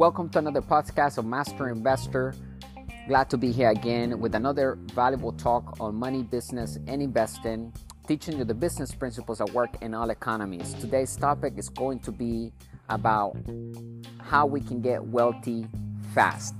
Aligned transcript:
Welcome 0.00 0.30
to 0.30 0.38
another 0.38 0.62
podcast 0.62 1.18
of 1.18 1.26
Master 1.26 1.68
Investor. 1.68 2.34
Glad 3.06 3.28
to 3.28 3.36
be 3.36 3.52
here 3.52 3.68
again 3.68 4.18
with 4.18 4.34
another 4.34 4.78
valuable 4.94 5.30
talk 5.32 5.78
on 5.78 5.94
money, 5.94 6.22
business, 6.22 6.78
and 6.86 7.02
investing, 7.02 7.70
teaching 8.08 8.38
you 8.38 8.44
the 8.44 8.54
business 8.54 8.94
principles 8.94 9.36
that 9.40 9.50
work 9.50 9.68
in 9.82 9.92
all 9.92 10.08
economies. 10.08 10.72
Today's 10.80 11.14
topic 11.16 11.58
is 11.58 11.68
going 11.68 11.98
to 11.98 12.12
be 12.12 12.50
about 12.88 13.36
how 14.22 14.46
we 14.46 14.62
can 14.62 14.80
get 14.80 15.04
wealthy 15.04 15.66
fast. 16.14 16.54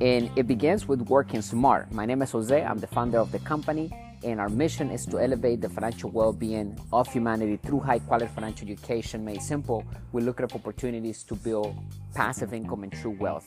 And 0.00 0.28
it 0.36 0.48
begins 0.48 0.88
with 0.88 1.02
working 1.02 1.42
smart. 1.42 1.92
My 1.92 2.04
name 2.04 2.22
is 2.22 2.32
Jose, 2.32 2.60
I'm 2.60 2.78
the 2.78 2.88
founder 2.88 3.18
of 3.18 3.30
the 3.30 3.38
company 3.38 3.92
and 4.24 4.40
our 4.40 4.48
mission 4.48 4.90
is 4.90 5.04
to 5.06 5.20
elevate 5.20 5.60
the 5.60 5.68
financial 5.68 6.10
well-being 6.10 6.78
of 6.92 7.12
humanity 7.12 7.58
through 7.62 7.80
high-quality 7.80 8.30
financial 8.34 8.68
education. 8.68 9.24
Made 9.24 9.42
simple 9.42 9.84
we 10.12 10.22
look 10.22 10.40
at 10.40 10.54
opportunities 10.54 11.22
to 11.24 11.34
build 11.34 11.76
passive 12.14 12.54
income 12.54 12.82
and 12.82 12.92
true 12.92 13.16
wealth. 13.20 13.46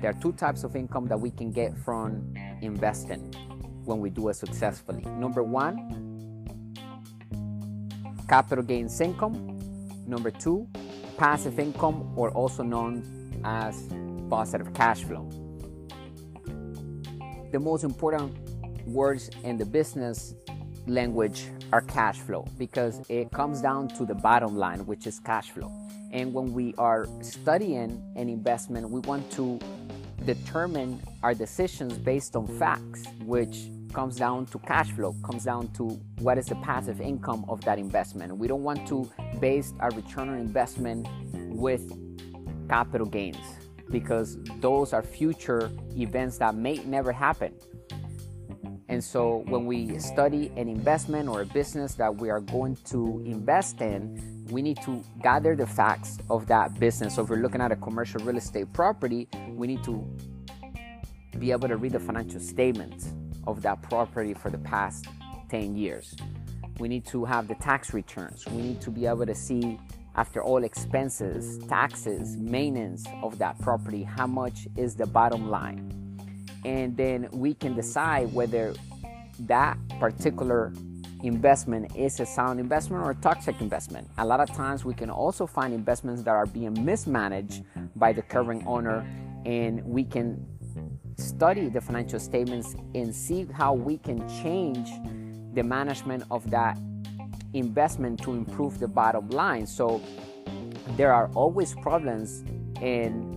There 0.00 0.10
are 0.10 0.20
two 0.20 0.32
types 0.32 0.64
of 0.64 0.76
income 0.76 1.06
that 1.08 1.20
we 1.20 1.30
can 1.30 1.50
get 1.50 1.76
from 1.78 2.34
investing 2.62 3.32
when 3.84 3.98
we 3.98 4.10
do 4.10 4.28
it 4.28 4.34
successfully. 4.34 5.02
Number 5.02 5.42
one 5.42 5.76
capital 8.28 8.64
gains 8.64 9.00
income. 9.00 9.58
Number 10.06 10.30
two 10.30 10.68
passive 11.16 11.58
income 11.58 12.12
or 12.16 12.30
also 12.30 12.62
known 12.62 13.02
as 13.44 13.88
positive 14.30 14.72
cash 14.72 15.02
flow. 15.04 15.28
The 17.50 17.60
most 17.60 17.84
important 17.84 18.34
words 18.86 19.30
in 19.44 19.56
the 19.56 19.66
business 19.66 20.34
language 20.86 21.44
are 21.72 21.80
cash 21.80 22.18
flow 22.18 22.46
because 22.58 23.00
it 23.08 23.30
comes 23.30 23.60
down 23.60 23.88
to 23.88 24.04
the 24.04 24.14
bottom 24.14 24.56
line, 24.56 24.84
which 24.86 25.06
is 25.06 25.20
cash 25.20 25.50
flow. 25.50 25.72
And 26.12 26.34
when 26.34 26.52
we 26.52 26.74
are 26.76 27.06
studying 27.22 28.02
an 28.16 28.28
investment, 28.28 28.90
we 28.90 29.00
want 29.00 29.30
to 29.32 29.58
determine 30.24 31.00
our 31.22 31.34
decisions 31.34 31.96
based 31.98 32.36
on 32.36 32.46
facts, 32.58 33.04
which 33.24 33.70
comes 33.92 34.16
down 34.16 34.46
to 34.46 34.58
cash 34.60 34.90
flow, 34.92 35.14
comes 35.24 35.44
down 35.44 35.68
to 35.72 35.88
what 36.18 36.38
is 36.38 36.46
the 36.46 36.54
passive 36.56 37.00
income 37.00 37.44
of 37.48 37.60
that 37.62 37.78
investment. 37.78 38.36
We 38.36 38.48
don't 38.48 38.62
want 38.62 38.86
to 38.88 39.10
base 39.40 39.72
our 39.80 39.90
return 39.90 40.28
on 40.28 40.38
investment 40.38 41.06
with 41.32 41.92
capital 42.68 43.06
gains 43.06 43.36
because 43.90 44.38
those 44.60 44.92
are 44.92 45.02
future 45.02 45.70
events 45.96 46.38
that 46.38 46.54
may 46.54 46.76
never 46.84 47.12
happen. 47.12 47.54
And 48.92 49.02
so 49.02 49.42
when 49.46 49.64
we 49.64 49.98
study 49.98 50.52
an 50.58 50.68
investment 50.68 51.26
or 51.26 51.40
a 51.40 51.46
business 51.46 51.94
that 51.94 52.14
we 52.14 52.28
are 52.28 52.40
going 52.40 52.76
to 52.90 53.22
invest 53.24 53.80
in, 53.80 54.44
we 54.50 54.60
need 54.60 54.82
to 54.82 55.02
gather 55.22 55.56
the 55.56 55.66
facts 55.66 56.18
of 56.28 56.46
that 56.48 56.78
business. 56.78 57.14
So 57.14 57.22
if 57.22 57.30
we're 57.30 57.36
looking 57.36 57.62
at 57.62 57.72
a 57.72 57.76
commercial 57.76 58.22
real 58.22 58.36
estate 58.36 58.70
property, 58.74 59.28
we 59.48 59.66
need 59.66 59.82
to 59.84 60.06
be 61.38 61.52
able 61.52 61.68
to 61.68 61.78
read 61.78 61.92
the 61.92 62.00
financial 62.00 62.38
statements 62.38 63.14
of 63.46 63.62
that 63.62 63.80
property 63.80 64.34
for 64.34 64.50
the 64.50 64.58
past 64.58 65.06
10 65.48 65.74
years. 65.74 66.14
We 66.78 66.86
need 66.86 67.06
to 67.06 67.24
have 67.24 67.48
the 67.48 67.54
tax 67.54 67.94
returns. 67.94 68.44
We 68.46 68.60
need 68.60 68.82
to 68.82 68.90
be 68.90 69.06
able 69.06 69.24
to 69.24 69.34
see 69.34 69.80
after 70.16 70.42
all 70.42 70.64
expenses, 70.64 71.64
taxes, 71.66 72.36
maintenance 72.36 73.06
of 73.22 73.38
that 73.38 73.58
property, 73.58 74.02
how 74.02 74.26
much 74.26 74.68
is 74.76 74.94
the 74.94 75.06
bottom 75.06 75.48
line 75.48 76.01
and 76.64 76.96
then 76.96 77.28
we 77.32 77.54
can 77.54 77.74
decide 77.74 78.32
whether 78.32 78.74
that 79.40 79.78
particular 79.98 80.72
investment 81.22 81.94
is 81.96 82.18
a 82.20 82.26
sound 82.26 82.58
investment 82.58 83.02
or 83.02 83.12
a 83.12 83.14
toxic 83.16 83.60
investment. 83.60 84.08
A 84.18 84.26
lot 84.26 84.40
of 84.40 84.50
times 84.54 84.84
we 84.84 84.94
can 84.94 85.10
also 85.10 85.46
find 85.46 85.72
investments 85.72 86.22
that 86.22 86.30
are 86.30 86.46
being 86.46 86.84
mismanaged 86.84 87.64
by 87.96 88.12
the 88.12 88.22
current 88.22 88.64
owner, 88.66 89.06
and 89.44 89.84
we 89.84 90.04
can 90.04 90.44
study 91.16 91.68
the 91.68 91.80
financial 91.80 92.18
statements 92.18 92.74
and 92.94 93.14
see 93.14 93.46
how 93.52 93.72
we 93.72 93.98
can 93.98 94.26
change 94.42 94.90
the 95.54 95.62
management 95.62 96.24
of 96.30 96.48
that 96.50 96.76
investment 97.52 98.20
to 98.22 98.32
improve 98.32 98.78
the 98.80 98.88
bottom 98.88 99.28
line. 99.28 99.66
So 99.66 100.00
there 100.96 101.12
are 101.12 101.30
always 101.34 101.74
problems 101.74 102.42
in 102.80 103.31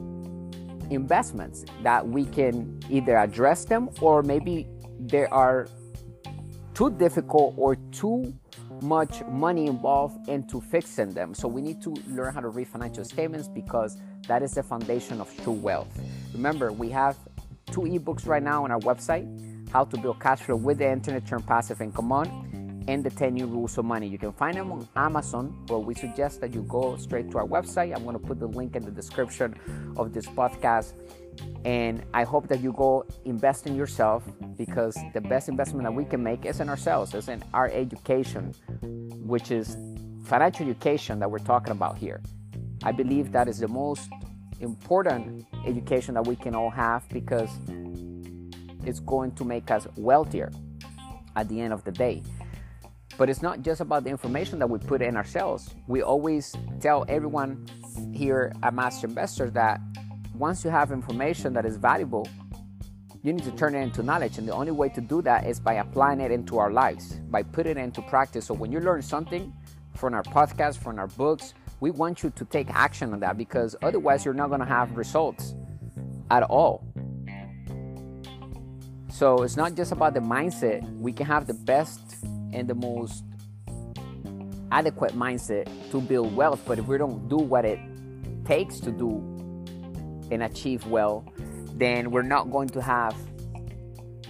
investments 0.90 1.66
that 1.84 2.08
we 2.08 2.26
can 2.26 2.80
either 2.90 3.18
address 3.18 3.66
them 3.66 3.90
or 4.02 4.24
maybe 4.24 4.68
they 5.00 5.26
are 5.26 5.68
too 6.74 6.92
difficult 6.92 7.54
or 7.58 7.76
too 7.92 8.34
much 8.82 9.24
money 9.26 9.68
involved 9.68 10.28
into 10.28 10.60
fixing 10.60 11.14
them. 11.14 11.34
So 11.34 11.48
we 11.48 11.62
need 11.62 11.82
to 11.84 11.96
learn 12.10 12.34
how 12.34 12.42
to 12.42 12.50
read 12.50 12.68
financial 12.68 13.06
statements 13.06 13.48
because 13.48 13.98
that 14.28 14.44
is 14.44 14.54
the 14.54 14.64
foundation 14.64 15.22
of 15.22 15.32
true 15.44 15.54
wealth. 15.54 15.88
Remember, 16.34 16.72
we 16.72 16.90
have 16.90 17.18
two 17.72 17.82
ebooks 17.82 18.28
right 18.28 18.44
now 18.44 18.64
on 18.64 18.72
our 18.72 18.80
website 18.80 19.26
how 19.72 19.84
to 19.84 19.98
build 19.98 20.20
cash 20.22 20.40
flow 20.40 20.56
with 20.56 20.78
the 20.78 20.90
internet, 20.90 21.26
turn 21.26 21.42
passive 21.42 21.82
income 21.82 22.12
on 22.12 22.55
and 22.88 23.04
the 23.04 23.10
10 23.10 23.34
new 23.34 23.48
rules 23.48 23.78
of 23.78 23.86
money. 23.86 24.08
You 24.08 24.18
can 24.18 24.32
find 24.32 24.58
them 24.58 24.72
on 24.72 24.88
Amazon, 24.96 25.56
but 25.68 25.80
we 25.80 25.96
suggest 25.96 26.42
that 26.42 26.54
you 26.54 26.64
go 26.64 26.98
straight 26.98 27.32
to 27.32 27.40
our 27.40 27.48
website. 27.48 27.96
I'm 27.96 28.04
going 28.04 28.18
to 28.20 28.26
put 28.26 28.40
the 28.40 28.48
link 28.48 28.76
in 28.76 28.84
the 28.84 28.92
description 28.92 29.56
of 29.98 30.14
this 30.14 30.26
podcast. 30.26 30.94
And 31.66 32.04
I 32.14 32.24
hope 32.24 32.48
that 32.48 32.62
you 32.62 32.72
go 32.72 33.06
invest 33.26 33.68
in 33.68 33.76
yourself 33.76 34.24
because 34.58 34.98
the 35.14 35.22
best 35.22 35.50
investment 35.50 35.84
that 35.84 35.94
we 35.94 36.06
can 36.06 36.24
make 36.24 36.46
is 36.46 36.60
in 36.60 36.70
ourselves, 36.70 37.14
is 37.14 37.28
in 37.28 37.44
our 37.54 37.70
education, 37.70 38.54
which 39.26 39.52
is 39.52 39.76
financial 40.24 40.66
education 40.66 41.20
that 41.20 41.30
we're 41.30 41.40
talking 41.40 41.72
about 41.72 41.98
here. 41.98 42.22
I 42.84 42.92
believe 42.92 43.32
that 43.32 43.48
is 43.48 43.60
the 43.60 43.68
most 43.68 44.10
important 44.60 45.46
education 45.66 46.14
that 46.14 46.26
we 46.26 46.36
can 46.36 46.56
all 46.56 46.70
have 46.70 47.08
because 47.10 47.50
it's 48.86 49.00
going 49.00 49.34
to 49.36 49.44
make 49.44 49.72
us 49.72 49.88
wealthier 49.98 50.52
at 51.36 51.50
the 51.50 51.60
end 51.60 51.74
of 51.74 51.84
the 51.84 51.92
day. 51.92 52.22
But 53.18 53.30
it's 53.30 53.42
not 53.42 53.62
just 53.62 53.82
about 53.82 54.04
the 54.04 54.10
information 54.10 54.60
that 54.60 54.70
we 54.70 54.78
put 54.80 55.02
in 55.02 55.16
ourselves. 55.16 55.74
We 55.88 56.02
always 56.02 56.54
tell 56.82 57.06
everyone 57.08 57.66
here 58.14 58.52
at 58.62 58.74
Master 58.74 59.08
Investors 59.08 59.52
that 59.54 59.80
once 60.34 60.66
you 60.66 60.70
have 60.70 60.92
information 60.92 61.54
that 61.54 61.66
is 61.66 61.78
valuable, 61.78 62.28
you 63.24 63.34
need 63.34 63.44
to 63.44 63.52
turn 63.52 63.74
it 63.74 63.80
into 63.80 64.04
knowledge. 64.04 64.38
And 64.38 64.48
the 64.48 64.54
only 64.54 64.72
way 64.72 64.90
to 64.90 65.02
do 65.02 65.22
that 65.22 65.48
is 65.48 65.60
by 65.60 65.76
applying 65.76 66.20
it 66.20 66.32
into 66.32 66.58
our 66.58 66.72
lives, 66.72 67.14
by 67.30 67.42
putting 67.42 67.78
it 67.78 67.82
into 67.82 68.02
practice. 68.04 68.46
So 68.46 68.54
when 68.54 68.72
you 68.72 68.80
learn 68.80 69.02
something 69.02 69.54
from 69.96 70.14
our 70.14 70.24
podcast, 70.24 70.78
from 70.78 71.00
our 71.00 71.08
books, 71.08 71.54
we 71.80 71.92
want 71.92 72.22
you 72.22 72.30
to 72.32 72.46
take 72.46 72.70
action 72.70 73.14
on 73.14 73.20
that 73.22 73.38
because 73.38 73.76
otherwise 73.82 74.26
you're 74.26 74.34
not 74.34 74.50
going 74.50 74.60
to 74.60 74.66
have 74.66 74.96
results 74.98 75.56
at 76.30 76.44
all. 76.44 76.86
So 79.10 79.44
it's 79.44 79.56
not 79.56 79.76
just 79.76 79.92
about 79.94 80.14
the 80.14 80.20
mindset. 80.20 80.84
We 81.00 81.14
can 81.14 81.26
have 81.26 81.48
the 81.48 81.54
best 81.54 82.26
and 82.56 82.68
the 82.68 82.76
most 82.76 83.24
adequate 84.72 85.14
mindset 85.14 85.68
to 85.92 86.02
build 86.02 86.36
wealth. 86.36 86.62
But 86.66 86.80
if 86.80 86.88
we 86.88 86.98
don't 86.98 87.28
do 87.28 87.38
what 87.38 87.66
it 87.66 87.80
takes 88.46 88.80
to 88.82 88.92
do 88.92 89.18
and 90.32 90.44
achieve 90.44 90.86
well, 90.88 91.26
then 91.74 92.12
we're 92.12 92.24
not 92.24 92.52
going 92.52 92.70
to 92.70 92.82
have 92.82 93.16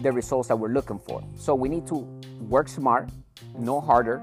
the 0.01 0.11
results 0.11 0.49
that 0.49 0.57
we're 0.57 0.73
looking 0.73 0.99
for. 0.99 1.23
So 1.35 1.55
we 1.55 1.69
need 1.69 1.87
to 1.87 1.97
work 2.41 2.67
smart, 2.67 3.09
no 3.57 3.79
harder. 3.79 4.21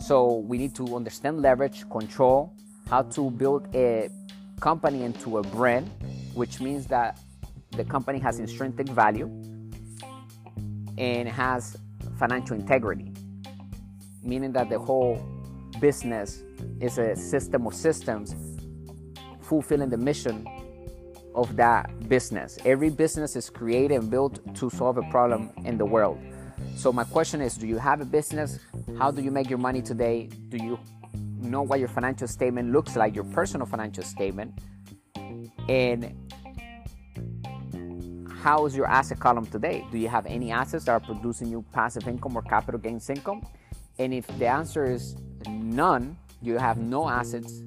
So 0.00 0.38
we 0.38 0.58
need 0.58 0.74
to 0.76 0.94
understand 0.94 1.40
leverage, 1.40 1.88
control, 1.88 2.52
how 2.88 3.02
to 3.02 3.30
build 3.30 3.74
a 3.74 4.10
company 4.60 5.02
into 5.04 5.38
a 5.38 5.42
brand, 5.42 5.90
which 6.34 6.60
means 6.60 6.86
that 6.88 7.18
the 7.70 7.84
company 7.84 8.18
has 8.18 8.38
intrinsic 8.38 8.88
value 8.88 9.26
and 10.98 11.28
has 11.28 11.76
financial 12.18 12.56
integrity 12.56 13.12
meaning 14.26 14.52
that 14.52 14.68
the 14.68 14.78
whole 14.78 15.24
business 15.80 16.42
is 16.80 16.98
a 16.98 17.14
system 17.16 17.66
of 17.66 17.74
systems 17.74 18.34
fulfilling 19.40 19.88
the 19.88 19.96
mission 19.96 20.46
of 21.34 21.54
that 21.56 22.08
business. 22.08 22.58
Every 22.64 22.90
business 22.90 23.36
is 23.36 23.50
created 23.50 23.94
and 24.00 24.10
built 24.10 24.40
to 24.56 24.70
solve 24.70 24.96
a 24.98 25.02
problem 25.10 25.50
in 25.64 25.78
the 25.78 25.84
world. 25.84 26.18
So, 26.74 26.92
my 26.92 27.04
question 27.04 27.40
is 27.40 27.56
do 27.56 27.66
you 27.66 27.78
have 27.78 28.00
a 28.00 28.04
business? 28.04 28.58
How 28.98 29.10
do 29.10 29.22
you 29.22 29.30
make 29.30 29.48
your 29.48 29.58
money 29.58 29.82
today? 29.82 30.28
Do 30.48 30.56
you 30.56 30.78
know 31.38 31.62
what 31.62 31.78
your 31.78 31.88
financial 31.88 32.26
statement 32.26 32.72
looks 32.72 32.96
like, 32.96 33.14
your 33.14 33.24
personal 33.24 33.66
financial 33.66 34.02
statement? 34.02 34.58
And 35.68 36.14
how 38.42 38.64
is 38.64 38.76
your 38.76 38.86
asset 38.86 39.18
column 39.18 39.46
today? 39.46 39.84
Do 39.90 39.98
you 39.98 40.08
have 40.08 40.24
any 40.26 40.52
assets 40.52 40.84
that 40.84 40.92
are 40.92 41.00
producing 41.00 41.48
you 41.48 41.64
passive 41.72 42.06
income 42.08 42.36
or 42.36 42.42
capital 42.42 42.80
gains 42.80 43.10
income? 43.10 43.42
And 43.98 44.12
if 44.12 44.26
the 44.38 44.46
answer 44.46 44.84
is 44.84 45.16
none, 45.48 46.16
you 46.42 46.58
have 46.58 46.78
no 46.78 47.08
assets 47.08 47.62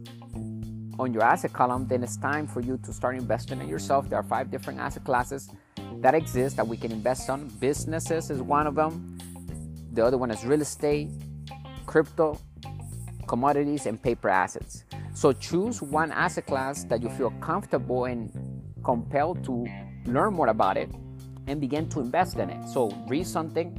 on 0.99 1.13
your 1.13 1.23
asset 1.23 1.53
column, 1.53 1.87
then 1.87 2.03
it's 2.03 2.17
time 2.17 2.45
for 2.45 2.59
you 2.61 2.77
to 2.83 2.93
start 2.93 3.15
investing 3.15 3.61
in 3.61 3.67
yourself. 3.67 4.09
There 4.09 4.19
are 4.19 4.23
five 4.23 4.51
different 4.51 4.79
asset 4.79 5.05
classes 5.05 5.49
that 6.01 6.13
exist 6.13 6.57
that 6.57 6.67
we 6.67 6.77
can 6.77 6.91
invest 6.91 7.29
on. 7.29 7.47
Businesses 7.59 8.29
is 8.29 8.41
one 8.41 8.67
of 8.67 8.75
them. 8.75 9.17
The 9.93 10.05
other 10.05 10.17
one 10.17 10.29
is 10.29 10.45
real 10.45 10.61
estate, 10.61 11.09
crypto, 11.85 12.37
commodities, 13.27 13.85
and 13.85 14.01
paper 14.01 14.29
assets. 14.29 14.83
So 15.13 15.33
choose 15.33 15.81
one 15.81 16.11
asset 16.11 16.45
class 16.45 16.83
that 16.85 17.01
you 17.01 17.09
feel 17.09 17.31
comfortable 17.41 18.05
and 18.05 18.31
compelled 18.83 19.43
to 19.45 19.65
learn 20.05 20.33
more 20.33 20.47
about 20.47 20.77
it 20.77 20.89
and 21.47 21.59
begin 21.59 21.89
to 21.89 21.99
invest 21.99 22.37
in 22.37 22.49
it. 22.49 22.67
So, 22.69 22.91
read 23.07 23.25
something, 23.25 23.77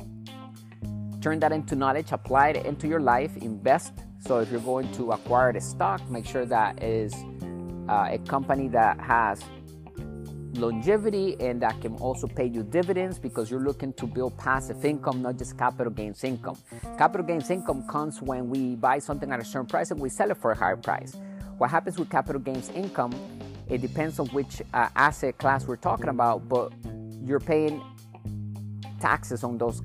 turn 1.20 1.40
that 1.40 1.52
into 1.52 1.76
knowledge, 1.76 2.12
apply 2.12 2.48
it 2.50 2.66
into 2.66 2.88
your 2.88 3.00
life, 3.00 3.36
invest. 3.36 3.92
So, 4.20 4.40
if 4.40 4.50
you're 4.50 4.60
going 4.60 4.90
to 4.92 5.12
acquire 5.12 5.52
the 5.52 5.60
stock, 5.60 6.08
make 6.10 6.26
sure 6.26 6.44
that 6.46 6.82
is 6.82 7.14
uh, 7.88 8.08
a 8.10 8.18
company 8.26 8.68
that 8.68 9.00
has 9.00 9.42
longevity 10.54 11.36
and 11.40 11.62
that 11.62 11.80
can 11.80 11.94
also 11.96 12.26
pay 12.26 12.46
you 12.46 12.62
dividends 12.62 13.18
because 13.18 13.50
you're 13.50 13.60
looking 13.60 13.92
to 13.94 14.06
build 14.06 14.36
passive 14.36 14.84
income, 14.84 15.22
not 15.22 15.38
just 15.38 15.56
capital 15.56 15.92
gains 15.92 16.24
income. 16.24 16.56
Capital 16.98 17.26
gains 17.26 17.50
income 17.50 17.86
comes 17.88 18.20
when 18.20 18.48
we 18.48 18.74
buy 18.76 18.98
something 18.98 19.30
at 19.32 19.40
a 19.40 19.44
certain 19.44 19.66
price 19.66 19.90
and 19.90 20.00
we 20.00 20.08
sell 20.08 20.30
it 20.30 20.36
for 20.36 20.52
a 20.52 20.56
higher 20.56 20.76
price. 20.76 21.16
What 21.58 21.70
happens 21.70 21.98
with 21.98 22.10
capital 22.10 22.40
gains 22.40 22.70
income, 22.70 23.12
it 23.68 23.80
depends 23.80 24.18
on 24.18 24.26
which 24.28 24.62
uh, 24.74 24.88
asset 24.96 25.38
class 25.38 25.66
we're 25.66 25.76
talking 25.76 26.08
about, 26.08 26.48
but 26.48 26.72
you're 27.22 27.40
paying 27.40 27.82
taxes 29.00 29.44
on 29.44 29.58
those 29.58 29.82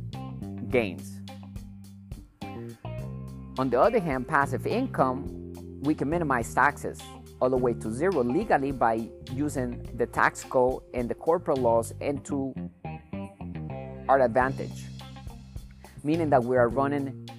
gains. 0.70 1.22
On 3.58 3.70
the 3.70 3.80
other 3.80 4.00
hand, 4.00 4.28
passive 4.28 4.68
income, 4.68 5.54
we 5.82 5.96
can 5.96 6.10
minimize 6.10 6.54
taxes 6.54 7.00
all 7.40 7.50
the 7.50 7.56
way 7.58 7.74
to 7.74 7.90
zero 7.90 8.22
legally 8.22 8.74
by 8.74 9.08
using 9.32 9.82
the 9.96 10.06
tax 10.06 10.44
code 10.44 10.84
and 10.94 11.08
the 11.08 11.16
corporate 11.16 11.60
laws 11.60 11.94
into 12.02 12.54
our 14.10 14.22
advantage. 14.22 14.86
Meaning 16.04 16.30
that 16.32 16.44
we 16.44 16.58
are 16.58 16.68
running 16.68 17.30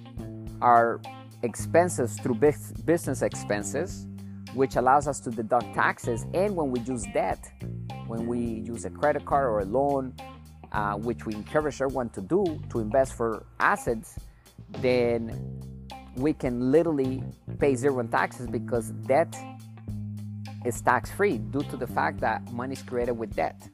our 0.59 0.99
expenses 1.43 2.19
through 2.19 2.35
business 2.85 3.21
expenses, 3.21 4.07
which 4.55 4.75
allows 4.75 5.07
us 5.07 5.19
to 5.19 5.29
deduct 5.29 5.71
taxes. 5.75 6.25
And 6.33 6.55
when 6.55 6.71
we 6.71 6.79
use 6.79 7.05
debt, 7.13 7.51
when 8.07 8.25
we 8.25 8.39
use 8.39 8.85
a 8.85 8.89
credit 8.89 9.23
card 9.25 9.45
or 9.45 9.59
a 9.59 9.65
loan, 9.65 10.15
uh, 10.71 10.95
which 10.95 11.27
we 11.27 11.35
encourage 11.35 11.79
everyone 11.79 12.09
to 12.09 12.21
do 12.21 12.59
to 12.71 12.79
invest 12.79 13.13
for 13.13 13.45
assets, 13.59 14.17
then 14.79 15.61
we 16.17 16.33
can 16.33 16.71
literally 16.71 17.23
pay 17.59 17.75
zero 17.75 17.99
in 17.99 18.07
taxes 18.07 18.47
because 18.47 18.89
debt 19.05 19.35
is 20.65 20.81
tax 20.81 21.11
free 21.11 21.37
due 21.37 21.63
to 21.63 21.77
the 21.77 21.87
fact 21.87 22.19
that 22.19 22.51
money 22.51 22.73
is 22.73 22.81
created 22.81 23.11
with 23.11 23.35
debt. 23.35 23.69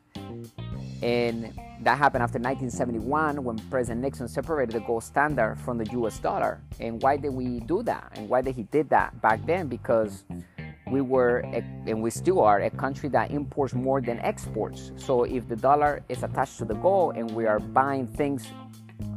And 1.02 1.54
that 1.82 1.98
happened 1.98 2.24
after 2.24 2.40
1971 2.40 3.44
when 3.44 3.58
President 3.70 4.02
Nixon 4.02 4.28
separated 4.28 4.74
the 4.74 4.80
gold 4.82 5.04
standard 5.04 5.60
from 5.60 5.78
the 5.78 5.90
US 5.92 6.20
dollar. 6.20 6.62
And 6.80 7.02
why 7.02 7.18
did 7.18 7.34
we 7.34 7.62
do 7.62 7.82
that? 7.84 8.12
And 8.16 8.30
why 8.30 8.42
did 8.42 8.56
he 8.56 8.64
did 8.64 8.90
that 8.90 9.22
back 9.22 9.46
then? 9.46 9.68
Because 9.68 10.24
we 10.92 11.02
were 11.02 11.38
and 11.88 12.02
we 12.02 12.10
still 12.10 12.42
are 12.42 12.60
a 12.60 12.70
country 12.70 13.10
that 13.10 13.32
imports 13.32 13.74
more 13.74 14.02
than 14.02 14.20
exports. 14.20 14.92
So 14.96 15.24
if 15.24 15.48
the 15.48 15.56
dollar 15.56 16.04
is 16.10 16.24
attached 16.24 16.58
to 16.60 16.66
the 16.66 16.76
gold 16.76 17.18
and 17.18 17.32
we 17.32 17.46
are 17.48 17.60
buying 17.60 18.08
things 18.08 18.46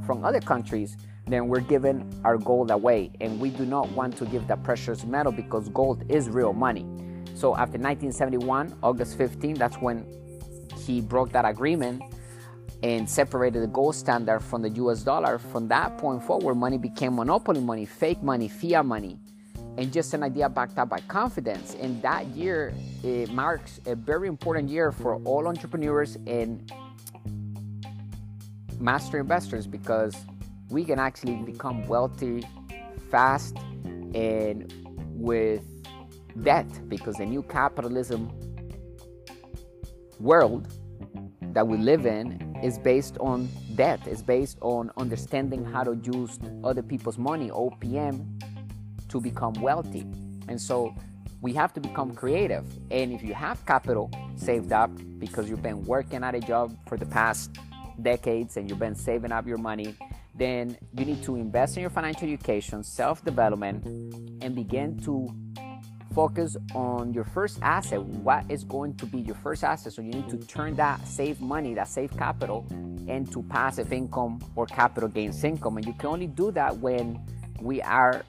from 0.06 0.24
other 0.24 0.40
countries, 0.40 0.96
then 1.26 1.48
we're 1.48 1.60
giving 1.60 2.08
our 2.24 2.38
gold 2.38 2.70
away. 2.70 3.10
And 3.20 3.40
we 3.40 3.50
do 3.50 3.66
not 3.66 3.90
want 3.90 4.16
to 4.18 4.26
give 4.26 4.46
that 4.46 4.62
precious 4.62 5.04
metal 5.04 5.32
because 5.32 5.68
gold 5.70 6.04
is 6.08 6.28
real 6.28 6.52
money. 6.52 6.86
So 7.34 7.54
after 7.54 7.78
1971, 7.78 8.76
August 8.82 9.18
15, 9.18 9.54
that's 9.54 9.76
when 9.76 10.06
he 10.86 11.00
broke 11.00 11.32
that 11.32 11.44
agreement 11.44 12.02
and 12.82 13.08
separated 13.08 13.62
the 13.62 13.66
gold 13.66 13.94
standard 13.94 14.40
from 14.40 14.62
the 14.62 14.70
US 14.70 15.02
dollar. 15.02 15.38
From 15.38 15.66
that 15.68 15.98
point 15.98 16.22
forward, 16.22 16.54
money 16.54 16.78
became 16.78 17.16
monopoly 17.16 17.60
money, 17.60 17.86
fake 17.86 18.22
money, 18.22 18.48
fiat 18.48 18.86
money, 18.86 19.18
and 19.76 19.92
just 19.92 20.14
an 20.14 20.22
idea 20.22 20.48
backed 20.48 20.78
up 20.78 20.88
by 20.88 21.00
confidence. 21.00 21.74
And 21.80 22.00
that 22.02 22.26
year, 22.28 22.72
it 23.02 23.32
marks 23.32 23.80
a 23.86 23.94
very 23.94 24.28
important 24.28 24.68
year 24.68 24.92
for 24.92 25.16
all 25.24 25.48
entrepreneurs 25.48 26.16
and 26.26 26.70
master 28.78 29.18
investors 29.18 29.66
because 29.66 30.14
we 30.70 30.84
can 30.84 30.98
actually 30.98 31.36
become 31.36 31.86
wealthy 31.86 32.44
fast 33.10 33.56
and 34.14 34.72
with 35.10 35.64
debt 36.42 36.66
because 36.88 37.16
the 37.16 37.26
new 37.26 37.42
capitalism 37.42 38.30
world 40.20 40.68
that 41.40 41.66
we 41.66 41.78
live 41.78 42.06
in 42.06 42.54
is 42.62 42.78
based 42.78 43.16
on 43.18 43.48
debt, 43.74 44.00
it's 44.06 44.22
based 44.22 44.58
on 44.60 44.90
understanding 44.96 45.64
how 45.64 45.84
to 45.84 45.94
use 46.02 46.38
other 46.64 46.82
people's 46.82 47.18
money, 47.18 47.50
OPM, 47.50 48.24
to 49.08 49.20
become 49.20 49.54
wealthy. 49.54 50.06
And 50.48 50.60
so 50.60 50.94
we 51.40 51.52
have 51.52 51.72
to 51.74 51.80
become 51.80 52.14
creative. 52.14 52.64
And 52.90 53.12
if 53.12 53.22
you 53.22 53.34
have 53.34 53.64
capital 53.66 54.10
saved 54.36 54.72
up 54.72 54.90
because 55.18 55.48
you've 55.48 55.62
been 55.62 55.82
working 55.84 56.24
at 56.24 56.34
a 56.34 56.40
job 56.40 56.76
for 56.88 56.96
the 56.96 57.06
past 57.06 57.58
decades 58.02 58.56
and 58.56 58.68
you've 58.68 58.78
been 58.78 58.94
saving 58.94 59.32
up 59.32 59.46
your 59.46 59.58
money, 59.58 59.94
then 60.36 60.76
you 60.92 61.04
need 61.04 61.22
to 61.24 61.36
invest 61.36 61.76
in 61.76 61.80
your 61.80 61.90
financial 61.90 62.28
education, 62.28 62.82
self 62.82 63.24
development, 63.24 63.84
and 64.42 64.54
begin 64.54 64.98
to 65.00 65.28
focus 66.14 66.56
on 66.74 67.12
your 67.12 67.24
first 67.24 67.58
asset. 67.62 68.02
What 68.02 68.50
is 68.50 68.64
going 68.64 68.96
to 68.96 69.06
be 69.06 69.20
your 69.20 69.34
first 69.34 69.64
asset? 69.64 69.92
So 69.92 70.02
you 70.02 70.10
need 70.10 70.28
to 70.30 70.38
turn 70.38 70.74
that 70.76 71.06
save 71.06 71.40
money, 71.40 71.74
that 71.74 71.88
save 71.88 72.16
capital, 72.16 72.66
into 73.06 73.42
passive 73.44 73.92
income 73.92 74.40
or 74.56 74.66
capital 74.66 75.08
gains 75.08 75.44
income. 75.44 75.76
And 75.76 75.86
you 75.86 75.92
can 75.92 76.08
only 76.08 76.26
do 76.26 76.50
that 76.52 76.76
when 76.78 77.20
we 77.60 77.80
are 77.82 78.24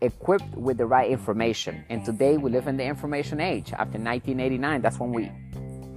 equipped 0.00 0.54
with 0.54 0.78
the 0.78 0.86
right 0.86 1.10
information. 1.10 1.84
And 1.88 2.04
today 2.04 2.36
we 2.36 2.50
live 2.50 2.66
in 2.66 2.76
the 2.76 2.84
information 2.84 3.40
age. 3.40 3.72
After 3.72 3.98
1989, 3.98 4.80
that's 4.80 4.98
when 4.98 5.12
we 5.12 5.30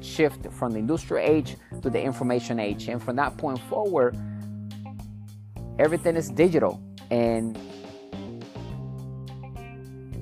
shift 0.01 0.51
from 0.51 0.73
the 0.73 0.79
industrial 0.79 1.25
age 1.25 1.55
to 1.81 1.89
the 1.89 2.01
information 2.01 2.59
age. 2.59 2.87
And 2.87 3.01
from 3.01 3.15
that 3.17 3.37
point 3.37 3.59
forward, 3.69 4.17
everything 5.81 6.15
is 6.15 6.29
digital. 6.29 6.79
And 7.09 7.57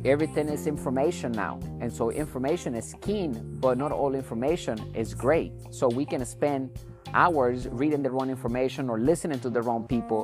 everything 0.05 0.47
is 0.47 0.65
information 0.65 1.33
now 1.33 1.59
and 1.81 1.91
so 1.91 2.09
information 2.09 2.73
is 2.73 2.95
keen 3.01 3.33
but 3.59 3.77
not 3.77 3.91
all 3.91 4.15
information 4.15 4.79
is 4.95 5.13
great 5.13 5.51
so 5.71 5.89
we 5.89 6.05
can 6.05 6.25
spend 6.25 6.71
hours 7.13 7.67
reading 7.67 8.01
the 8.01 8.09
wrong 8.09 8.29
information 8.29 8.89
or 8.89 8.97
listening 8.97 9.37
to 9.41 9.49
the 9.49 9.61
wrong 9.61 9.85
people 9.85 10.23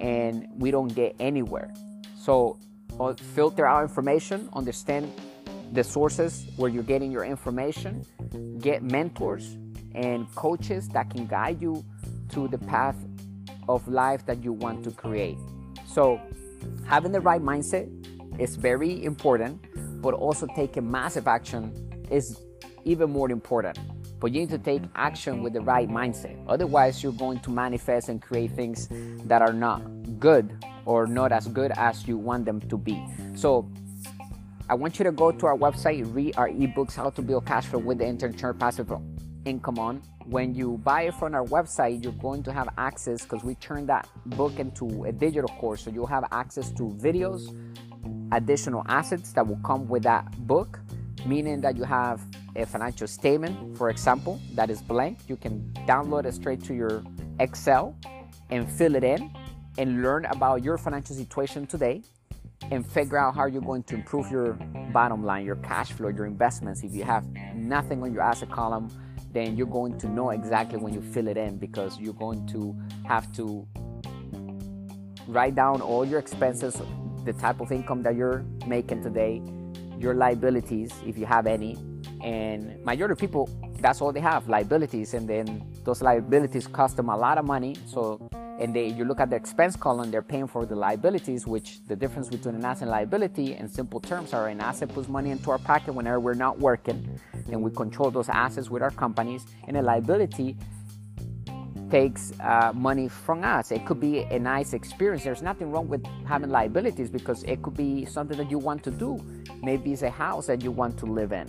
and 0.00 0.46
we 0.58 0.70
don't 0.70 0.94
get 0.94 1.12
anywhere 1.18 1.74
so 2.16 2.56
uh, 3.00 3.12
filter 3.34 3.66
out 3.66 3.82
information 3.82 4.48
understand 4.52 5.12
the 5.72 5.82
sources 5.82 6.46
where 6.56 6.70
you're 6.70 6.84
getting 6.84 7.10
your 7.10 7.24
information 7.24 8.04
get 8.60 8.80
mentors 8.80 9.56
and 9.96 10.32
coaches 10.36 10.88
that 10.90 11.10
can 11.10 11.26
guide 11.26 11.60
you 11.60 11.84
to 12.28 12.46
the 12.46 12.58
path 12.58 12.94
of 13.68 13.86
life 13.88 14.24
that 14.26 14.42
you 14.42 14.52
want 14.52 14.84
to 14.84 14.90
create 14.90 15.38
so 15.96 16.20
having 16.86 17.12
the 17.12 17.20
right 17.20 17.40
mindset 17.40 17.88
is 18.38 18.56
very 18.56 19.02
important, 19.02 19.64
but 20.02 20.12
also 20.12 20.46
taking 20.54 20.90
massive 20.90 21.26
action 21.26 21.72
is 22.10 22.42
even 22.84 23.10
more 23.10 23.30
important. 23.30 23.78
But 24.20 24.32
you 24.32 24.40
need 24.40 24.50
to 24.50 24.58
take 24.58 24.82
action 24.94 25.42
with 25.42 25.54
the 25.54 25.62
right 25.62 25.88
mindset. 25.88 26.36
Otherwise, 26.48 27.02
you're 27.02 27.12
going 27.12 27.40
to 27.40 27.50
manifest 27.50 28.10
and 28.10 28.20
create 28.20 28.52
things 28.52 28.88
that 29.24 29.40
are 29.40 29.54
not 29.54 29.80
good 30.18 30.64
or 30.84 31.06
not 31.06 31.32
as 31.32 31.48
good 31.48 31.72
as 31.72 32.06
you 32.06 32.18
want 32.18 32.44
them 32.44 32.60
to 32.60 32.76
be. 32.76 33.02
So, 33.34 33.66
I 34.68 34.74
want 34.74 34.98
you 34.98 35.04
to 35.04 35.12
go 35.12 35.32
to 35.32 35.46
our 35.46 35.56
website, 35.56 36.12
read 36.14 36.36
our 36.36 36.48
ebooks, 36.48 36.94
How 36.94 37.08
to 37.08 37.22
Build 37.22 37.46
Cash 37.46 37.66
Flow 37.66 37.78
with 37.78 37.98
the 37.98 38.06
Intern 38.06 38.34
Passive 38.58 38.92
Income 39.44 39.78
on. 39.78 40.02
When 40.28 40.56
you 40.56 40.78
buy 40.78 41.02
it 41.02 41.14
from 41.14 41.36
our 41.36 41.44
website, 41.44 42.02
you're 42.02 42.12
going 42.14 42.42
to 42.42 42.52
have 42.52 42.68
access 42.78 43.22
because 43.22 43.44
we 43.44 43.54
turned 43.54 43.88
that 43.88 44.08
book 44.26 44.58
into 44.58 45.04
a 45.04 45.12
digital 45.12 45.48
course. 45.60 45.82
So 45.82 45.90
you'll 45.90 46.08
have 46.08 46.24
access 46.32 46.70
to 46.72 46.82
videos, 47.00 47.56
additional 48.32 48.82
assets 48.88 49.32
that 49.34 49.46
will 49.46 49.60
come 49.64 49.86
with 49.86 50.02
that 50.02 50.28
book, 50.48 50.80
meaning 51.24 51.60
that 51.60 51.76
you 51.76 51.84
have 51.84 52.20
a 52.56 52.66
financial 52.66 53.06
statement, 53.06 53.78
for 53.78 53.88
example, 53.88 54.40
that 54.54 54.68
is 54.68 54.82
blank. 54.82 55.20
You 55.28 55.36
can 55.36 55.72
download 55.86 56.24
it 56.24 56.34
straight 56.34 56.64
to 56.64 56.74
your 56.74 57.04
Excel 57.38 57.96
and 58.50 58.68
fill 58.68 58.96
it 58.96 59.04
in 59.04 59.30
and 59.78 60.02
learn 60.02 60.24
about 60.24 60.64
your 60.64 60.76
financial 60.76 61.14
situation 61.14 61.68
today 61.68 62.02
and 62.72 62.84
figure 62.84 63.18
out 63.18 63.36
how 63.36 63.46
you're 63.46 63.62
going 63.62 63.84
to 63.84 63.94
improve 63.94 64.28
your 64.28 64.54
bottom 64.92 65.24
line, 65.24 65.44
your 65.44 65.56
cash 65.56 65.92
flow, 65.92 66.08
your 66.08 66.26
investments. 66.26 66.82
If 66.82 66.94
you 66.94 67.04
have 67.04 67.24
nothing 67.54 68.02
on 68.02 68.12
your 68.12 68.22
asset 68.22 68.50
column, 68.50 68.90
then 69.36 69.54
you're 69.56 69.66
going 69.66 69.98
to 69.98 70.08
know 70.08 70.30
exactly 70.30 70.78
when 70.78 70.94
you 70.94 71.02
fill 71.02 71.28
it 71.28 71.36
in 71.36 71.58
because 71.58 72.00
you're 72.00 72.14
going 72.14 72.46
to 72.46 72.74
have 73.04 73.30
to 73.32 73.68
write 75.28 75.54
down 75.54 75.82
all 75.82 76.06
your 76.06 76.18
expenses 76.18 76.80
the 77.24 77.34
type 77.34 77.60
of 77.60 77.70
income 77.70 78.02
that 78.02 78.14
you're 78.14 78.44
making 78.66 79.02
today, 79.02 79.42
your 79.98 80.14
liabilities, 80.14 80.90
if 81.04 81.18
you 81.18 81.26
have 81.26 81.46
any. 81.46 81.76
And 82.24 82.82
majority 82.84 83.12
of 83.12 83.18
people, 83.18 83.50
that's 83.80 84.00
all 84.00 84.12
they 84.12 84.20
have 84.20 84.48
liabilities. 84.48 85.14
And 85.14 85.28
then 85.28 85.66
those 85.84 86.02
liabilities 86.02 86.66
cost 86.66 86.96
them 86.96 87.08
a 87.08 87.16
lot 87.16 87.38
of 87.38 87.44
money. 87.44 87.76
So 87.86 88.28
and 88.58 88.74
they 88.74 88.86
you 88.88 89.04
look 89.04 89.20
at 89.20 89.30
the 89.30 89.36
expense 89.36 89.76
column 89.76 90.10
they're 90.10 90.22
paying 90.22 90.46
for 90.46 90.64
the 90.64 90.74
liabilities 90.74 91.46
which 91.46 91.84
the 91.88 91.96
difference 91.96 92.28
between 92.28 92.54
an 92.54 92.64
asset 92.64 92.82
and 92.82 92.90
liability 92.90 93.54
in 93.54 93.68
simple 93.68 94.00
terms 94.00 94.32
are 94.32 94.48
an 94.48 94.60
asset 94.60 94.88
puts 94.88 95.08
money 95.08 95.30
into 95.30 95.50
our 95.50 95.58
pocket 95.58 95.94
whenever 95.94 96.20
we're 96.20 96.34
not 96.34 96.58
working. 96.58 97.20
And 97.50 97.62
we 97.62 97.70
control 97.70 98.10
those 98.10 98.28
assets 98.28 98.70
with 98.70 98.82
our 98.82 98.90
companies. 98.90 99.44
And 99.68 99.76
a 99.76 99.82
liability 99.82 100.56
takes 101.90 102.32
uh, 102.40 102.72
money 102.74 103.08
from 103.08 103.44
us. 103.44 103.70
It 103.70 103.86
could 103.86 104.00
be 104.00 104.20
a 104.20 104.38
nice 104.38 104.72
experience. 104.72 105.22
There's 105.22 105.42
nothing 105.42 105.70
wrong 105.70 105.86
with 105.86 106.04
having 106.26 106.50
liabilities 106.50 107.10
because 107.10 107.44
it 107.44 107.62
could 107.62 107.76
be 107.76 108.04
something 108.06 108.36
that 108.38 108.50
you 108.50 108.58
want 108.58 108.82
to 108.84 108.90
do. 108.90 109.22
Maybe 109.62 109.92
it's 109.92 110.02
a 110.02 110.10
house 110.10 110.46
that 110.46 110.62
you 110.62 110.72
want 110.72 110.98
to 110.98 111.06
live 111.06 111.32
in 111.32 111.48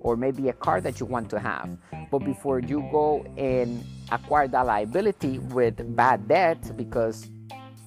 or 0.00 0.16
maybe 0.16 0.48
a 0.48 0.52
car 0.52 0.80
that 0.80 0.98
you 0.98 1.06
want 1.06 1.30
to 1.30 1.38
have. 1.38 1.76
But 2.10 2.20
before 2.20 2.58
you 2.60 2.88
go 2.90 3.24
and 3.36 3.84
acquire 4.10 4.48
that 4.48 4.66
liability 4.66 5.38
with 5.38 5.96
bad 5.96 6.26
debt, 6.26 6.76
because 6.76 7.28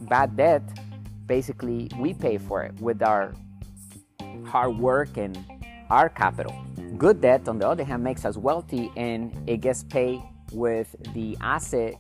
bad 0.02 0.38
debt, 0.38 0.64
basically, 1.26 1.90
we 2.00 2.14
pay 2.14 2.38
for 2.38 2.64
it 2.64 2.74
with 2.80 3.02
our 3.02 3.34
hard 4.46 4.78
work 4.78 5.18
and 5.18 5.38
our 5.90 6.10
capital. 6.10 6.56
Good 6.98 7.22
debt, 7.22 7.48
on 7.48 7.60
the 7.60 7.68
other 7.68 7.84
hand, 7.84 8.04
makes 8.04 8.24
us 8.26 8.38
wealthy 8.38 8.92
and 8.96 9.34
it 9.50 9.58
gets 9.62 9.84
paid 9.84 10.22
with 10.52 10.96
the 11.14 11.38
asset 11.42 11.96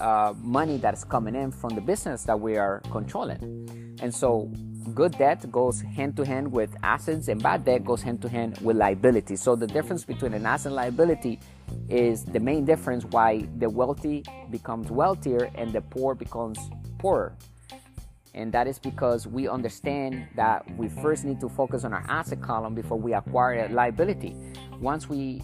uh, 0.00 0.34
money 0.38 0.76
that's 0.76 1.04
coming 1.04 1.34
in 1.34 1.50
from 1.50 1.74
the 1.74 1.80
business 1.80 2.22
that 2.24 2.38
we 2.38 2.56
are 2.56 2.80
controlling. 2.90 3.98
And 4.00 4.14
so 4.14 4.52
good 4.94 5.16
debt 5.18 5.50
goes 5.50 5.80
hand 5.80 6.16
to 6.16 6.24
hand 6.24 6.50
with 6.50 6.74
assets 6.82 7.28
and 7.28 7.42
bad 7.42 7.64
debt 7.64 7.84
goes 7.84 8.02
hand 8.02 8.20
to 8.22 8.28
hand 8.28 8.58
with 8.58 8.76
liability. 8.76 9.36
So 9.36 9.56
the 9.56 9.66
difference 9.66 10.04
between 10.04 10.34
an 10.34 10.46
asset 10.46 10.66
and 10.66 10.76
liability 10.76 11.40
is 11.88 12.24
the 12.24 12.40
main 12.40 12.64
difference 12.64 13.04
why 13.04 13.46
the 13.58 13.70
wealthy 13.70 14.24
becomes 14.50 14.90
wealthier 14.90 15.50
and 15.54 15.72
the 15.72 15.80
poor 15.80 16.14
becomes 16.14 16.58
poorer. 16.98 17.36
And 18.34 18.52
that 18.52 18.66
is 18.66 18.78
because 18.78 19.26
we 19.26 19.48
understand 19.48 20.26
that 20.34 20.68
we 20.76 20.88
first 20.88 21.24
need 21.24 21.40
to 21.40 21.48
focus 21.48 21.84
on 21.84 21.92
our 21.92 22.04
asset 22.08 22.42
column 22.42 22.74
before 22.74 22.98
we 22.98 23.14
acquire 23.14 23.66
a 23.66 23.68
liability. 23.68 24.34
Once 24.80 25.08
we 25.08 25.40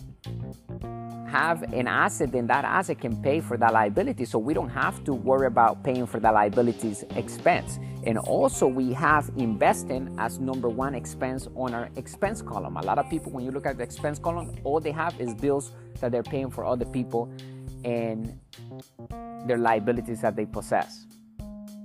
have 1.31 1.63
an 1.73 1.87
asset, 1.87 2.33
then 2.33 2.47
that 2.49 2.65
asset 2.65 3.01
can 3.01 3.17
pay 3.23 3.41
for 3.41 3.57
that 3.57 3.73
liability. 3.73 4.25
So 4.25 4.39
we 4.39 4.53
don't 4.53 4.69
have 4.69 5.03
to 5.05 5.15
worry 5.15 5.47
about 5.47 5.83
paying 5.85 6.07
for 6.07 6.19
the 6.19 6.31
liability's 6.31 7.05
expense. 7.15 7.79
And 8.05 8.19
also, 8.19 8.67
we 8.67 8.93
have 8.95 9.31
investing 9.37 10.15
as 10.19 10.41
number 10.41 10.69
one 10.69 10.95
expense 10.95 11.49
on 11.55 11.73
our 11.73 11.89
expense 11.97 12.43
column. 12.43 12.77
A 12.77 12.83
lot 12.83 12.99
of 12.99 13.09
people, 13.09 13.31
when 13.31 13.45
you 13.45 13.53
look 13.53 13.67
at 13.67 13.77
the 13.77 13.85
expense 13.85 14.19
column, 14.19 14.57
all 14.65 14.81
they 14.81 14.91
have 14.91 15.19
is 15.21 15.33
bills 15.35 15.73
that 16.01 16.11
they're 16.11 16.23
paying 16.23 16.51
for 16.51 16.65
other 16.65 16.85
people 16.85 17.33
and 17.85 18.39
their 19.47 19.59
liabilities 19.59 20.21
that 20.23 20.35
they 20.35 20.47
possess. 20.47 21.07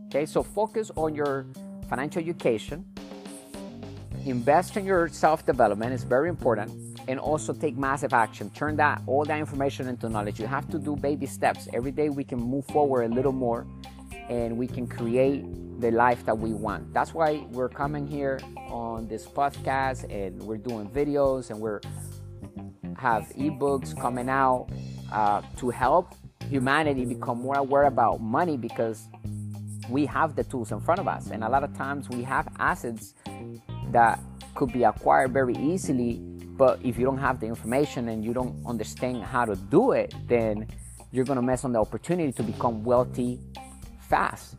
Okay, 0.08 0.26
so 0.26 0.42
focus 0.42 0.92
on 0.96 1.14
your 1.14 1.46
financial 1.90 2.22
education, 2.22 2.86
invest 4.26 4.76
in 4.76 4.86
your 4.86 5.08
self 5.10 5.46
development, 5.46 5.94
is 5.94 6.04
very 6.04 6.30
important 6.30 6.95
and 7.08 7.20
also 7.20 7.54
take 7.54 7.78
massive 7.78 8.14
action. 8.14 8.50
Turn 8.52 8.76
that 8.78 9.02
all 9.08 9.26
that 9.26 9.40
information 9.40 9.88
into 9.88 10.10
knowledge. 10.10 10.40
You 10.40 10.48
have 10.48 10.68
to 10.70 10.80
do 10.80 10.96
baby 10.96 11.26
steps. 11.26 11.68
Every 11.74 11.92
day 11.92 12.10
we 12.10 12.24
can 12.24 12.40
move 12.40 12.66
forward 12.66 13.12
a 13.12 13.14
little 13.14 13.32
more 13.32 13.66
and 14.30 14.58
we 14.58 14.68
can 14.68 14.88
create 14.88 15.44
the 15.80 15.92
life 15.92 16.26
that 16.26 16.38
we 16.38 16.54
want. 16.54 16.94
That's 16.94 17.14
why 17.14 17.46
we're 17.52 17.70
coming 17.70 18.08
here 18.08 18.40
on 18.70 19.08
this 19.08 19.26
podcast 19.26 20.10
and 20.12 20.42
we're 20.44 20.58
doing 20.58 20.90
videos 20.90 21.50
and 21.50 21.60
we're 21.60 21.82
have 22.98 23.24
ebooks 23.38 24.00
coming 24.00 24.30
out 24.30 24.68
uh, 25.12 25.42
to 25.58 25.70
help 25.70 26.16
humanity 26.50 27.06
become 27.06 27.42
more 27.42 27.58
aware 27.58 27.84
about 27.84 28.22
money 28.22 28.58
because 28.58 29.08
we 29.90 30.06
have 30.06 30.36
the 30.36 30.44
tools 30.44 30.72
in 30.72 30.80
front 30.80 31.00
of 31.00 31.08
us 31.08 31.30
and 31.30 31.44
a 31.44 31.50
lot 31.50 31.64
of 31.64 31.76
times 31.76 32.10
we 32.10 32.24
have 32.24 32.48
assets 32.58 33.14
that 33.92 34.20
could 34.56 34.72
be 34.72 34.84
acquired 34.84 35.32
very 35.34 35.56
easily 35.58 36.22
but 36.58 36.80
if 36.84 36.98
you 36.98 37.06
don't 37.06 37.18
have 37.18 37.40
the 37.40 37.46
information 37.46 38.10
and 38.10 38.24
you 38.24 38.34
don't 38.34 38.56
understand 38.66 39.24
how 39.24 39.46
to 39.46 39.56
do 39.56 39.92
it, 39.92 40.14
then 40.28 40.68
you're 41.12 41.26
going 41.26 41.38
to 41.38 41.42
miss 41.42 41.66
on 41.66 41.74
the 41.74 41.80
opportunity 41.80 42.32
to 42.32 42.44
become 42.44 42.84
wealthy 42.84 43.40
fast. 44.10 44.56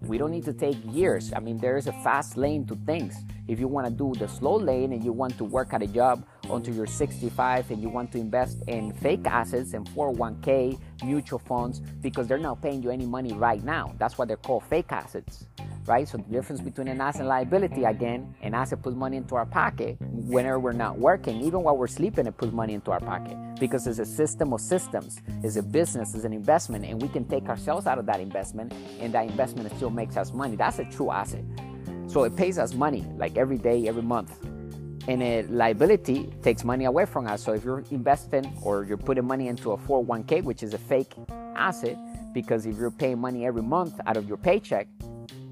We 0.00 0.18
don't 0.18 0.30
need 0.30 0.44
to 0.44 0.52
take 0.52 0.76
years. 0.90 1.32
I 1.34 1.40
mean, 1.40 1.58
there 1.58 1.76
is 1.76 1.86
a 1.86 1.92
fast 2.04 2.36
lane 2.36 2.66
to 2.66 2.76
things. 2.86 3.14
If 3.48 3.58
you 3.60 3.68
want 3.68 3.86
to 3.86 3.92
do 3.92 4.14
the 4.18 4.28
slow 4.28 4.56
lane 4.56 4.92
and 4.92 5.04
you 5.04 5.12
want 5.12 5.36
to 5.38 5.44
work 5.44 5.72
at 5.74 5.82
a 5.82 5.86
job 5.86 6.26
until 6.50 6.74
you're 6.74 6.86
65 6.86 7.70
and 7.70 7.82
you 7.82 7.88
want 7.88 8.12
to 8.12 8.18
invest 8.18 8.62
in 8.66 8.92
fake 8.94 9.26
assets 9.26 9.74
and 9.74 9.86
401k, 9.90 10.78
mutual 11.04 11.38
funds, 11.38 11.80
because 12.00 12.26
they're 12.26 12.38
not 12.38 12.62
paying 12.62 12.82
you 12.82 12.90
any 12.90 13.06
money 13.06 13.32
right 13.32 13.62
now. 13.64 13.94
That's 13.98 14.16
why 14.16 14.24
they're 14.24 14.36
called 14.36 14.64
fake 14.64 14.92
assets 14.92 15.46
right? 15.86 16.08
So 16.08 16.18
the 16.18 16.24
difference 16.24 16.60
between 16.60 16.88
an 16.88 17.00
asset 17.00 17.20
and 17.20 17.28
liability, 17.28 17.84
again, 17.84 18.34
an 18.42 18.54
asset 18.54 18.82
puts 18.82 18.96
money 18.96 19.16
into 19.16 19.34
our 19.34 19.46
pocket 19.46 19.96
whenever 20.00 20.58
we're 20.58 20.72
not 20.72 20.98
working. 20.98 21.40
Even 21.42 21.62
while 21.62 21.76
we're 21.76 21.86
sleeping, 21.86 22.26
it 22.26 22.36
puts 22.36 22.52
money 22.52 22.74
into 22.74 22.90
our 22.90 23.00
pocket 23.00 23.36
because 23.58 23.86
it's 23.86 23.98
a 23.98 24.04
system 24.04 24.52
of 24.52 24.60
systems, 24.60 25.20
it's 25.42 25.56
a 25.56 25.62
business, 25.62 26.14
it's 26.14 26.24
an 26.24 26.32
investment, 26.32 26.84
and 26.84 27.00
we 27.00 27.08
can 27.08 27.24
take 27.24 27.48
ourselves 27.48 27.86
out 27.86 27.98
of 27.98 28.06
that 28.06 28.20
investment, 28.20 28.72
and 29.00 29.12
that 29.14 29.26
investment 29.26 29.70
still 29.76 29.90
makes 29.90 30.16
us 30.16 30.32
money. 30.32 30.56
That's 30.56 30.78
a 30.78 30.84
true 30.84 31.10
asset. 31.10 31.44
So 32.06 32.24
it 32.24 32.36
pays 32.36 32.58
us 32.58 32.74
money 32.74 33.04
like 33.16 33.36
every 33.36 33.58
day, 33.58 33.88
every 33.88 34.02
month. 34.02 34.38
And 35.06 35.22
a 35.22 35.42
liability 35.42 36.32
takes 36.42 36.64
money 36.64 36.86
away 36.86 37.04
from 37.04 37.26
us. 37.26 37.42
So 37.42 37.52
if 37.52 37.62
you're 37.62 37.84
investing 37.90 38.56
or 38.62 38.84
you're 38.84 38.96
putting 38.96 39.26
money 39.26 39.48
into 39.48 39.72
a 39.72 39.76
401k, 39.76 40.42
which 40.42 40.62
is 40.62 40.72
a 40.72 40.78
fake 40.78 41.12
asset, 41.56 41.98
because 42.32 42.66
if 42.66 42.76
you're 42.78 42.90
paying 42.90 43.18
money 43.18 43.44
every 43.46 43.62
month 43.62 44.00
out 44.06 44.16
of 44.16 44.26
your 44.26 44.38
paycheck, 44.38 44.88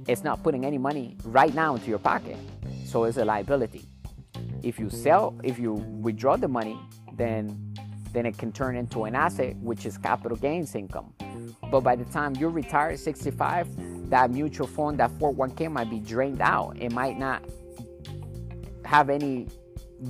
it's 0.07 0.25
not 0.25 0.43
putting 0.43 0.65
any 0.65 0.79
money 0.79 1.17
right 1.25 1.55
now 1.55 1.75
into 1.75 1.89
your 1.89 1.99
pocket. 1.99 2.37
So 2.85 3.05
it's 3.05 3.17
a 3.17 3.25
liability. 3.25 3.85
If 4.63 4.79
you 4.79 4.91
sell, 4.91 5.35
if 5.43 5.59
you 5.59 5.75
withdraw 5.75 6.37
the 6.37 6.49
money, 6.49 6.79
then 7.17 7.73
then 8.13 8.27
it 8.27 8.37
can 8.37 8.53
turn 8.53 8.77
into 8.77 9.05
an 9.05 9.15
asset, 9.15 9.57
which 9.57 9.87
is 9.87 9.97
capital 9.97 10.37
gains 10.37 10.75
income. 10.75 11.15
But 11.71 11.81
by 11.81 11.97
the 11.97 12.05
time 12.05 12.37
you 12.37 12.49
retire 12.49 12.91
at 12.91 12.99
65, 12.99 14.11
that 14.11 14.31
mutual 14.31 14.67
fund, 14.67 15.01
that 15.01 15.11
401k 15.13 15.71
might 15.73 15.89
be 15.89 15.99
drained 15.99 16.43
out. 16.43 16.77
It 16.79 16.93
might 16.93 17.19
not 17.19 17.43
have 18.85 19.09
any 19.09 19.49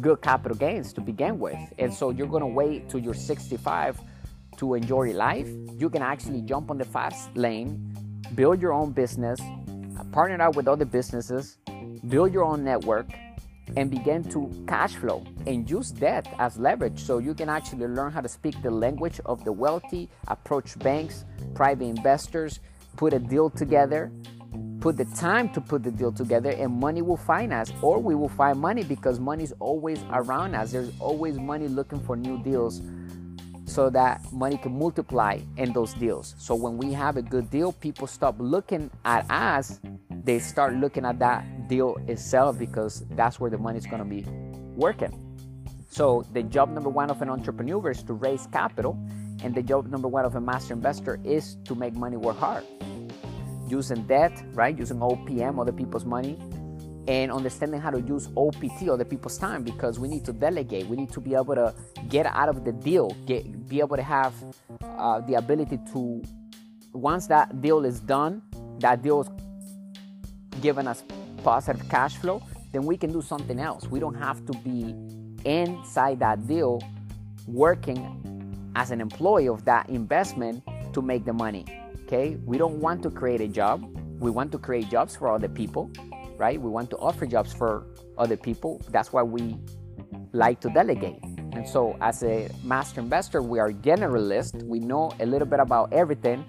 good 0.01 0.21
capital 0.21 0.57
gains 0.57 0.93
to 0.95 1.01
begin 1.01 1.39
with. 1.39 1.59
And 1.79 1.95
so 1.95 2.11
you're 2.11 2.27
to 2.27 2.47
wait 2.47 2.89
till 2.89 2.99
you're 2.99 3.15
65 3.15 4.01
to 4.57 4.75
enjoy 4.75 5.13
life. 5.13 5.49
You 5.77 5.89
can 5.89 6.03
actually 6.03 6.43
jump 6.43 6.71
on 6.71 6.79
the 6.79 6.85
fast 6.85 7.35
lane, 7.37 7.95
build 8.35 8.61
your 8.61 8.73
own 8.73 8.91
business, 8.91 9.41
partner 10.05 10.43
up 10.43 10.57
with 10.57 10.69
other 10.69 10.85
businesses, 10.85 11.59
build 12.09 12.33
your 12.33 12.45
own 12.45 12.65
network, 12.65 13.07
and 13.77 13.91
begin 13.91 14.23
to 14.25 14.51
cash 14.67 14.97
flow 14.97 15.25
and 15.47 15.69
use 15.71 15.91
debt 15.91 16.27
as 16.39 16.59
leverage 16.59 17.01
so 17.01 17.19
you 17.19 17.35
can 17.35 17.49
actually 17.49 17.87
learn 17.87 18.13
how 18.13 18.21
to 18.21 18.29
speak 18.29 18.61
the 18.63 18.71
language 18.71 19.21
of 19.25 19.45
the 19.45 19.53
wealthy, 19.53 20.09
approach 20.29 20.79
banks, 20.81 21.25
private 21.55 21.85
investors, 21.85 22.61
put 22.97 23.13
a 23.13 23.19
deal 23.19 23.49
together, 23.49 24.13
put 24.81 24.97
the 24.97 25.05
time 25.17 25.49
to 25.51 25.61
put 25.61 25.83
the 25.83 25.91
deal 25.91 26.13
together, 26.13 26.51
and 26.51 26.73
money 26.73 27.03
will 27.03 27.17
find 27.17 27.53
us, 27.53 27.73
or 27.83 27.99
we 27.99 28.15
will 28.15 28.29
find 28.29 28.59
money 28.59 28.83
because 28.83 29.21
money 29.21 29.45
is 29.45 29.55
always 29.61 30.03
around 30.13 30.55
us. 30.55 30.73
There's 30.73 30.93
always 30.99 31.39
money 31.39 31.69
looking 31.69 32.01
for 32.01 32.17
new 32.17 32.43
deals 32.43 32.83
so 33.73 33.88
that 33.88 34.21
money 34.33 34.59
can 34.59 34.79
multiply 34.79 35.38
in 35.57 35.73
those 35.73 35.95
deals. 35.95 36.35
So 36.38 36.55
when 36.55 36.76
we 36.76 36.93
have 36.93 37.17
a 37.17 37.23
good 37.23 37.50
deal, 37.50 37.73
people 37.73 38.07
stop 38.07 38.35
looking 38.38 38.91
at 39.05 39.29
us, 39.31 39.81
they 40.25 40.38
start 40.38 40.75
looking 40.75 41.07
at 41.07 41.19
that 41.21 41.69
deal 41.69 41.97
itself 42.07 42.59
because 42.59 43.05
that's 43.17 43.41
where 43.41 43.50
the 43.50 43.57
money 43.57 43.79
is 43.79 43.87
going 43.87 44.02
to 44.02 44.09
be 44.09 44.26
working. 44.76 45.19
So 45.88 46.25
the 46.33 46.43
job 46.43 46.71
number 46.71 46.91
one 46.91 47.11
of 47.11 47.23
an 47.23 47.31
entrepreneur 47.31 47.91
is 47.91 48.02
to 48.05 48.14
raise 48.14 48.47
capital, 48.47 48.99
and 49.43 49.55
the 49.55 49.62
job 49.62 49.87
number 49.88 50.09
one 50.09 50.25
of 50.25 50.35
a 50.37 50.41
master 50.41 50.75
investor 50.75 51.19
is 51.25 51.57
to 51.64 51.75
make 51.75 51.95
money 51.95 52.17
work 52.17 52.38
hard. 52.38 52.64
Using 53.69 54.02
debt, 54.05 54.33
right? 54.52 54.79
Using 54.79 54.99
OPM, 54.99 55.59
other 55.59 55.73
people's 55.73 56.05
money, 56.05 56.38
and 57.09 57.33
understanding 57.33 57.81
how 57.81 57.91
to 57.91 58.01
use 58.01 58.29
OPT, 58.37 58.89
other 58.89 59.05
people's 59.05 59.39
time, 59.39 59.63
because 59.63 59.99
we 59.99 60.09
need 60.09 60.25
to 60.25 60.33
delegate. 60.33 60.87
We 60.87 60.97
need 60.97 61.11
to 61.13 61.21
be 61.21 61.35
able 61.35 61.55
to 61.55 61.75
get 62.09 62.27
out 62.27 62.49
of 62.49 62.65
the 62.65 62.73
deal, 62.73 63.11
get, 63.27 63.69
be 63.69 63.81
able 63.81 63.97
to 63.97 64.03
have 64.03 64.35
uh, 64.83 65.21
the 65.21 65.35
ability 65.35 65.79
to, 65.93 66.23
once 66.93 67.27
that 67.27 67.61
deal 67.61 67.85
is 67.85 68.01
done, 68.01 68.43
that 68.79 69.03
deal 69.03 69.23
is 69.23 69.31
giving 70.61 70.87
us 70.87 71.03
positive 71.43 71.89
cash 71.89 72.17
flow, 72.17 72.41
then 72.71 72.87
we 72.87 72.97
can 72.97 73.13
do 73.13 73.21
something 73.21 73.59
else. 73.59 73.89
We 73.89 73.99
don't 73.99 74.15
have 74.15 74.45
to 74.47 74.53
be 74.59 74.95
inside 75.45 76.21
that 76.21 76.47
deal 76.47 76.81
working 77.49 78.73
as 78.77 78.93
an 78.93 79.01
employee 79.01 79.49
of 79.49 79.65
that 79.65 79.89
investment 79.89 80.63
to 80.93 81.03
make 81.03 81.25
the 81.25 81.33
money. 81.33 81.67
Okay? 82.05 82.37
We 82.45 82.59
don't 82.59 82.79
want 82.81 83.03
to 83.03 83.11
create 83.11 83.41
a 83.41 83.49
job. 83.49 83.85
We 84.21 84.31
want 84.31 84.53
to 84.53 84.59
create 84.59 84.89
jobs 84.89 85.17
for 85.17 85.33
other 85.33 85.49
people 85.49 85.91
right? 86.43 86.61
We 86.61 86.71
want 86.79 86.91
to 86.91 86.97
offer 86.97 87.25
jobs 87.25 87.53
for 87.53 87.87
other 88.19 88.37
people. 88.37 88.83
That's 88.91 89.13
why 89.13 89.23
we 89.23 89.57
like 90.33 90.59
to 90.65 90.69
delegate. 90.71 91.23
And 91.57 91.65
so, 91.69 91.97
as 92.01 92.25
a 92.25 92.51
master 92.65 93.01
investor, 93.01 93.41
we 93.43 93.61
are 93.61 93.71
generalist. 93.71 94.61
We 94.65 94.81
know 94.81 95.13
a 95.21 95.27
little 95.33 95.47
bit 95.47 95.61
about 95.61 95.93
everything. 95.93 96.45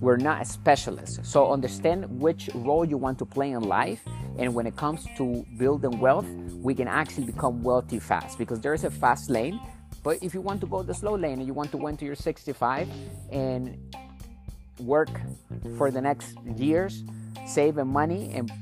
we're 0.00 0.24
not 0.30 0.42
a 0.42 0.44
specialist. 0.44 1.24
So 1.24 1.38
understand 1.56 1.98
which 2.20 2.50
role 2.68 2.84
you 2.84 2.98
want 2.98 3.16
to 3.22 3.26
play 3.36 3.50
in 3.52 3.62
life. 3.62 4.02
And 4.40 4.48
when 4.56 4.66
it 4.66 4.76
comes 4.76 5.00
to 5.18 5.24
building 5.56 5.94
wealth, 6.06 6.28
we 6.68 6.74
can 6.74 6.88
actually 6.88 7.26
become 7.32 7.62
wealthy 7.62 8.00
fast 8.10 8.36
because 8.42 8.58
there 8.60 8.74
is 8.74 8.84
a 8.84 8.90
fast 8.90 9.30
lane. 9.30 9.58
But 10.02 10.14
if 10.26 10.34
you 10.34 10.42
want 10.48 10.60
to 10.60 10.66
go 10.66 10.82
the 10.82 10.92
slow 10.92 11.14
lane 11.24 11.38
and 11.40 11.46
you 11.46 11.54
want 11.54 11.70
to 11.70 11.78
wait 11.78 11.98
to 12.00 12.04
your 12.04 12.16
65 12.16 12.88
and 13.32 13.78
work 14.80 15.12
for 15.78 15.90
the 15.90 16.02
next 16.08 16.36
years, 16.56 17.02
saving 17.46 17.90
money 18.00 18.22
and 18.36 18.52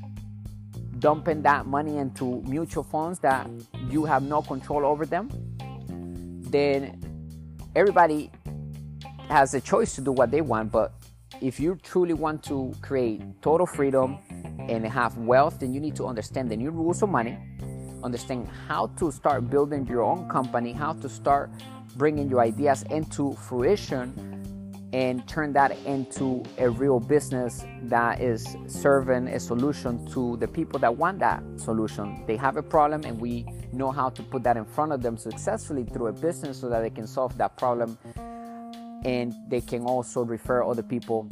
dumping 1.03 1.41
that 1.41 1.65
money 1.65 1.97
into 1.97 2.41
mutual 2.43 2.81
funds 2.81 3.19
that 3.19 3.49
you 3.89 4.05
have 4.05 4.23
no 4.23 4.41
control 4.41 4.85
over 4.85 5.05
them, 5.05 5.29
then 6.49 6.97
everybody 7.75 8.31
has 9.27 9.53
a 9.53 9.59
choice 9.59 9.95
to 9.95 10.01
do 10.01 10.13
what 10.13 10.31
they 10.31 10.39
want. 10.39 10.71
But 10.71 10.93
if 11.41 11.59
you 11.59 11.77
truly 11.83 12.13
want 12.13 12.41
to 12.43 12.73
create 12.81 13.21
total 13.41 13.65
freedom 13.65 14.17
and 14.69 14.85
have 14.85 15.17
wealth, 15.17 15.59
then 15.59 15.73
you 15.73 15.81
need 15.81 15.97
to 15.97 16.05
understand 16.05 16.49
the 16.49 16.55
new 16.55 16.71
rules 16.71 17.03
of 17.03 17.09
money, 17.09 17.37
understand 18.01 18.47
how 18.69 18.87
to 18.95 19.11
start 19.11 19.49
building 19.49 19.85
your 19.85 20.03
own 20.03 20.29
company, 20.29 20.71
how 20.71 20.93
to 20.93 21.09
start 21.09 21.51
bringing 21.97 22.29
your 22.29 22.39
ideas 22.39 22.83
into 22.83 23.33
fruition 23.33 24.32
and 24.93 25.27
turn 25.27 25.51
that 25.53 25.75
into 25.85 26.43
a 26.59 26.69
real 26.69 26.99
business 26.99 27.65
that 27.81 28.21
is 28.21 28.55
serving 28.67 29.27
a 29.27 29.39
solution 29.39 30.05
to 30.05 30.37
the 30.37 30.47
people 30.47 30.79
that 30.79 30.95
want 30.95 31.17
that 31.17 31.43
solution. 31.57 32.23
They 32.27 32.37
have 32.37 32.57
a 32.57 32.63
problem, 32.63 33.03
and 33.03 33.19
we 33.19 33.45
know 33.73 33.91
how 33.91 34.09
to 34.09 34.21
put 34.21 34.43
that 34.43 34.55
in 34.55 34.65
front 34.65 34.91
of 34.91 35.01
them 35.01 35.17
successfully 35.17 35.83
through 35.83 36.07
a 36.07 36.13
business 36.13 36.61
so 36.61 36.69
that 36.69 36.81
they 36.81 36.91
can 36.91 37.07
solve 37.07 37.35
that 37.39 37.57
problem 37.57 37.97
and 39.03 39.33
they 39.49 39.61
can 39.61 39.81
also 39.83 40.23
refer 40.23 40.63
other 40.63 40.83
people 40.83 41.27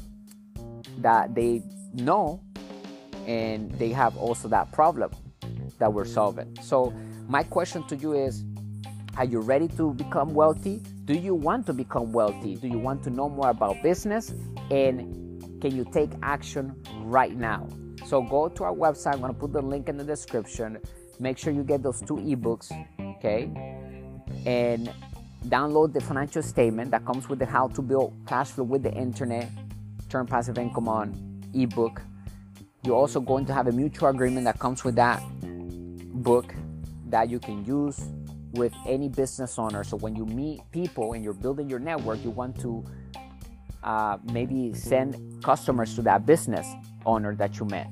that 0.98 1.34
they 1.36 1.62
know 1.94 2.42
and 3.28 3.72
they 3.74 3.90
have 3.90 4.18
also 4.18 4.48
that 4.48 4.72
problem 4.72 5.12
that 5.78 5.94
we're 5.94 6.06
solving. 6.06 6.58
So, 6.62 6.94
my 7.28 7.44
question 7.44 7.84
to 7.88 7.96
you 7.96 8.14
is 8.14 8.44
Are 9.18 9.26
you 9.26 9.40
ready 9.40 9.68
to 9.70 9.94
become 9.94 10.34
wealthy? 10.34 10.82
Do 11.12 11.20
you 11.20 11.36
want 11.36 11.66
to 11.66 11.74
become 11.74 12.14
wealthy? 12.14 12.56
Do 12.56 12.70
you 12.70 12.80
want 12.80 13.04
to 13.04 13.10
know 13.10 13.28
more 13.28 13.50
about 13.50 13.84
business? 13.84 14.34
And 14.70 15.60
can 15.60 15.76
you 15.76 15.84
take 15.92 16.10
action 16.24 16.82
right 17.00 17.36
now? 17.36 17.68
So, 18.06 18.22
go 18.22 18.48
to 18.48 18.64
our 18.64 18.74
website. 18.74 19.16
I'm 19.16 19.20
going 19.20 19.34
to 19.34 19.38
put 19.38 19.52
the 19.52 19.62
link 19.62 19.90
in 19.90 19.98
the 19.98 20.06
description. 20.06 20.78
Make 21.20 21.38
sure 21.38 21.52
you 21.52 21.64
get 21.64 21.84
those 21.84 22.00
two 22.00 22.16
ebooks, 22.16 22.72
okay? 23.18 23.52
And 24.46 24.90
download 25.48 25.92
the 25.92 26.00
financial 26.00 26.42
statement 26.44 26.92
that 26.92 27.06
comes 27.06 27.28
with 27.28 27.40
the 27.40 27.46
how 27.46 27.68
to 27.68 27.82
build 27.82 28.14
cash 28.26 28.52
flow 28.52 28.64
with 28.64 28.84
the 28.84 28.94
internet, 28.94 29.50
turn 30.08 30.26
passive 30.26 30.58
income 30.58 30.88
on 30.88 31.42
ebook. 31.54 32.02
You're 32.84 32.96
also 32.96 33.20
going 33.20 33.46
to 33.48 33.54
have 33.54 33.68
a 33.68 33.74
mutual 33.74 34.08
agreement 34.08 34.46
that 34.46 34.60
comes 34.60 34.86
with 34.86 34.96
that 34.96 35.22
book 36.24 36.56
that 37.08 37.30
you 37.30 37.40
can 37.40 37.66
use 37.66 38.00
with 38.54 38.74
any 38.86 39.10
business 39.10 39.58
owner. 39.58 39.84
So 39.84 39.98
when 39.98 40.16
you 40.16 40.26
meet 40.26 40.62
people 40.72 41.14
and 41.14 41.24
you're 41.24 41.34
building 41.34 41.70
your 41.70 41.80
network, 41.80 42.24
you 42.24 42.30
want 42.30 42.60
to 42.62 42.84
uh, 43.84 44.18
maybe 44.32 44.74
send 44.74 45.44
customers 45.44 45.96
to 45.96 46.02
that 46.04 46.26
business 46.26 46.68
owner 47.06 47.36
that 47.36 47.60
you 47.60 47.66
met. 47.66 47.90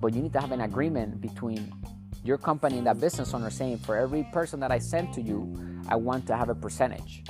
But 0.00 0.14
you 0.14 0.22
need 0.22 0.32
to 0.32 0.40
have 0.40 0.52
an 0.52 0.62
agreement 0.62 1.20
between 1.20 1.72
your 2.24 2.38
company 2.38 2.78
and 2.78 2.86
that 2.86 3.00
business 3.00 3.34
owner 3.34 3.50
saying, 3.50 3.78
for 3.78 3.96
every 3.96 4.24
person 4.32 4.60
that 4.60 4.70
I 4.70 4.78
send 4.78 5.12
to 5.14 5.22
you, 5.22 5.56
I 5.88 5.96
want 5.96 6.26
to 6.26 6.36
have 6.36 6.48
a 6.48 6.54
percentage. 6.54 7.24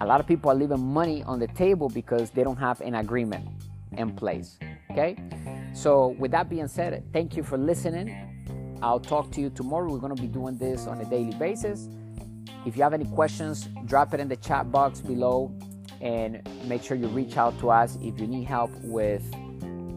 A 0.00 0.06
lot 0.06 0.20
of 0.20 0.26
people 0.26 0.50
are 0.50 0.54
leaving 0.54 0.80
money 0.80 1.22
on 1.22 1.38
the 1.38 1.46
table 1.48 1.88
because 1.88 2.30
they 2.30 2.44
don't 2.44 2.56
have 2.56 2.80
an 2.80 2.96
agreement 2.96 3.48
in 3.92 4.14
place. 4.14 4.58
Okay? 4.90 5.16
So, 5.74 6.08
with 6.18 6.30
that 6.32 6.48
being 6.48 6.68
said, 6.68 7.02
thank 7.12 7.36
you 7.36 7.42
for 7.42 7.58
listening. 7.58 8.35
I'll 8.82 9.00
talk 9.00 9.30
to 9.32 9.40
you 9.40 9.50
tomorrow. 9.50 9.90
We're 9.90 9.98
going 9.98 10.14
to 10.14 10.20
be 10.20 10.28
doing 10.28 10.56
this 10.56 10.86
on 10.86 11.00
a 11.00 11.04
daily 11.04 11.34
basis. 11.38 11.88
If 12.64 12.76
you 12.76 12.82
have 12.82 12.92
any 12.92 13.04
questions, 13.04 13.68
drop 13.86 14.12
it 14.14 14.20
in 14.20 14.28
the 14.28 14.36
chat 14.36 14.70
box 14.70 15.00
below 15.00 15.54
and 16.00 16.46
make 16.64 16.82
sure 16.82 16.96
you 16.96 17.06
reach 17.08 17.36
out 17.36 17.58
to 17.60 17.70
us 17.70 17.96
if 18.02 18.18
you 18.20 18.26
need 18.26 18.44
help 18.44 18.70
with 18.82 19.22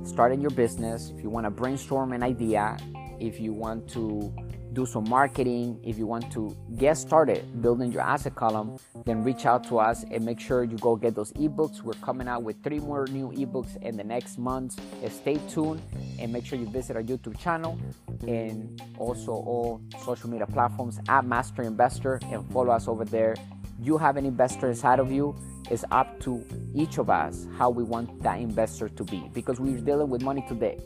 starting 0.04 0.42
your 0.42 0.52
business, 0.52 1.12
if 1.16 1.22
you 1.22 1.30
want 1.30 1.46
to 1.46 1.52
brainstorm 1.52 2.14
an 2.14 2.24
idea, 2.24 2.78
if 3.20 3.40
you 3.40 3.54
want 3.54 3.88
to 3.90 4.34
do 4.80 4.86
some 4.86 5.10
marketing, 5.10 5.78
if 5.84 5.98
you 5.98 6.08
want 6.08 6.32
to 6.32 6.56
get 6.78 6.96
started 6.96 7.62
building 7.62 7.92
your 7.92 8.02
asset 8.02 8.34
column, 8.36 8.78
then 9.06 9.22
reach 9.26 9.46
out 9.46 9.62
to 9.70 9.78
us 9.78 10.06
and 10.10 10.24
make 10.24 10.40
sure 10.40 10.64
you 10.64 10.78
go 10.78 10.96
get 10.96 11.14
those 11.16 11.34
ebooks. 11.34 11.82
We're 11.82 12.02
coming 12.10 12.30
out 12.30 12.44
with 12.44 12.64
three 12.64 12.80
more 12.80 13.06
new 13.08 13.28
ebooks 13.32 13.76
in 13.82 13.98
the 13.98 14.06
next 14.06 14.38
months. 14.38 14.78
Stay 15.10 15.38
tuned 15.50 15.82
and 16.18 16.32
make 16.32 16.46
sure 16.46 16.58
you 16.58 16.70
visit 16.70 16.96
our 16.96 17.04
YouTube 17.04 17.38
channel 17.38 17.78
and 18.26 18.82
also 18.98 19.34
all 19.34 19.82
social 20.06 20.30
media 20.30 20.48
platforms 20.48 20.98
at 21.10 21.26
Master 21.26 21.64
Investor 21.64 22.22
and 22.32 22.50
follow 22.54 22.72
us 22.72 22.88
over 22.88 23.04
there. 23.04 23.36
You 23.82 23.98
have 23.98 24.16
an 24.16 24.26
investor 24.26 24.70
inside 24.70 25.00
of 25.00 25.12
you. 25.12 25.36
It's 25.70 25.84
up 25.92 26.22
to 26.22 26.42
each 26.74 27.00
of 27.00 27.10
us 27.10 27.48
how 27.58 27.70
we 27.70 27.84
want 27.84 28.24
that 28.24 28.40
investor 28.40 28.88
to 28.88 29.04
be 29.04 29.30
because 29.34 29.60
we're 29.60 29.82
dealing 29.82 30.10
with 30.10 30.22
money 30.22 30.46
today, 30.48 30.80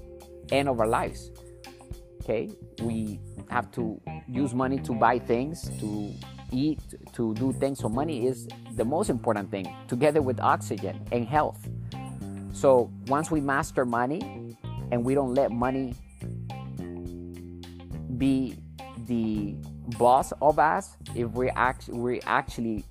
end 0.51 0.67
of 0.67 0.79
our 0.79 0.87
lives 0.87 1.29
okay 2.23 2.49
we 2.81 3.19
have 3.49 3.69
to 3.71 4.01
use 4.27 4.53
money 4.53 4.79
to 4.79 4.93
buy 4.93 5.19
things 5.19 5.69
to 5.79 6.13
eat 6.53 6.79
to 7.13 7.33
do 7.35 7.51
things. 7.51 7.79
So 7.79 7.89
money 7.89 8.27
is 8.27 8.47
the 8.75 8.85
most 8.85 9.09
important 9.09 9.51
thing 9.51 9.75
together 9.87 10.21
with 10.21 10.39
oxygen 10.39 11.05
and 11.11 11.25
health. 11.25 11.67
So 12.53 12.91
once 13.07 13.31
we 13.31 13.41
master 13.41 13.85
money 13.85 14.55
and 14.91 15.03
we 15.03 15.15
don't 15.15 15.33
let 15.33 15.51
money 15.51 15.95
be 18.17 18.55
the 19.07 19.55
boss 19.97 20.31
of 20.41 20.59
us 20.59 20.95
if 21.15 21.31
we 21.31 21.49
act 21.49 21.89
we 21.89 22.21
actually 22.21 22.85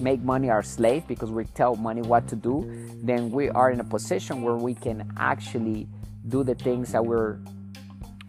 make 0.00 0.22
money 0.22 0.50
our 0.50 0.62
slave 0.62 1.06
because 1.08 1.30
we 1.30 1.44
tell 1.46 1.74
money 1.74 2.00
what 2.02 2.28
to 2.28 2.36
do 2.36 2.70
then 3.02 3.30
we 3.30 3.48
are 3.50 3.72
in 3.72 3.80
a 3.80 3.84
position 3.84 4.42
where 4.42 4.54
we 4.54 4.72
can 4.72 5.10
actually 5.16 5.88
do 6.28 6.44
the 6.44 6.54
things 6.54 6.92
that 6.92 7.04
we're 7.04 7.38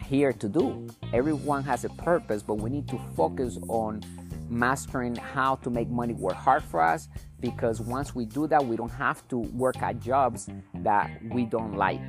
here 0.03 0.33
to 0.33 0.49
do. 0.49 0.87
Everyone 1.13 1.63
has 1.63 1.85
a 1.85 1.89
purpose, 1.89 2.43
but 2.43 2.55
we 2.55 2.69
need 2.69 2.87
to 2.89 2.99
focus 3.15 3.57
on 3.69 4.01
mastering 4.49 5.15
how 5.15 5.55
to 5.55 5.69
make 5.69 5.89
money 5.89 6.13
work 6.13 6.35
hard 6.35 6.63
for 6.63 6.81
us 6.81 7.09
because 7.39 7.81
once 7.81 8.15
we 8.15 8.25
do 8.25 8.47
that, 8.47 8.63
we 8.65 8.75
don't 8.75 8.91
have 8.91 9.27
to 9.27 9.37
work 9.37 9.81
at 9.81 9.99
jobs 9.99 10.49
that 10.75 11.09
we 11.31 11.45
don't 11.45 11.75
like. 11.75 12.01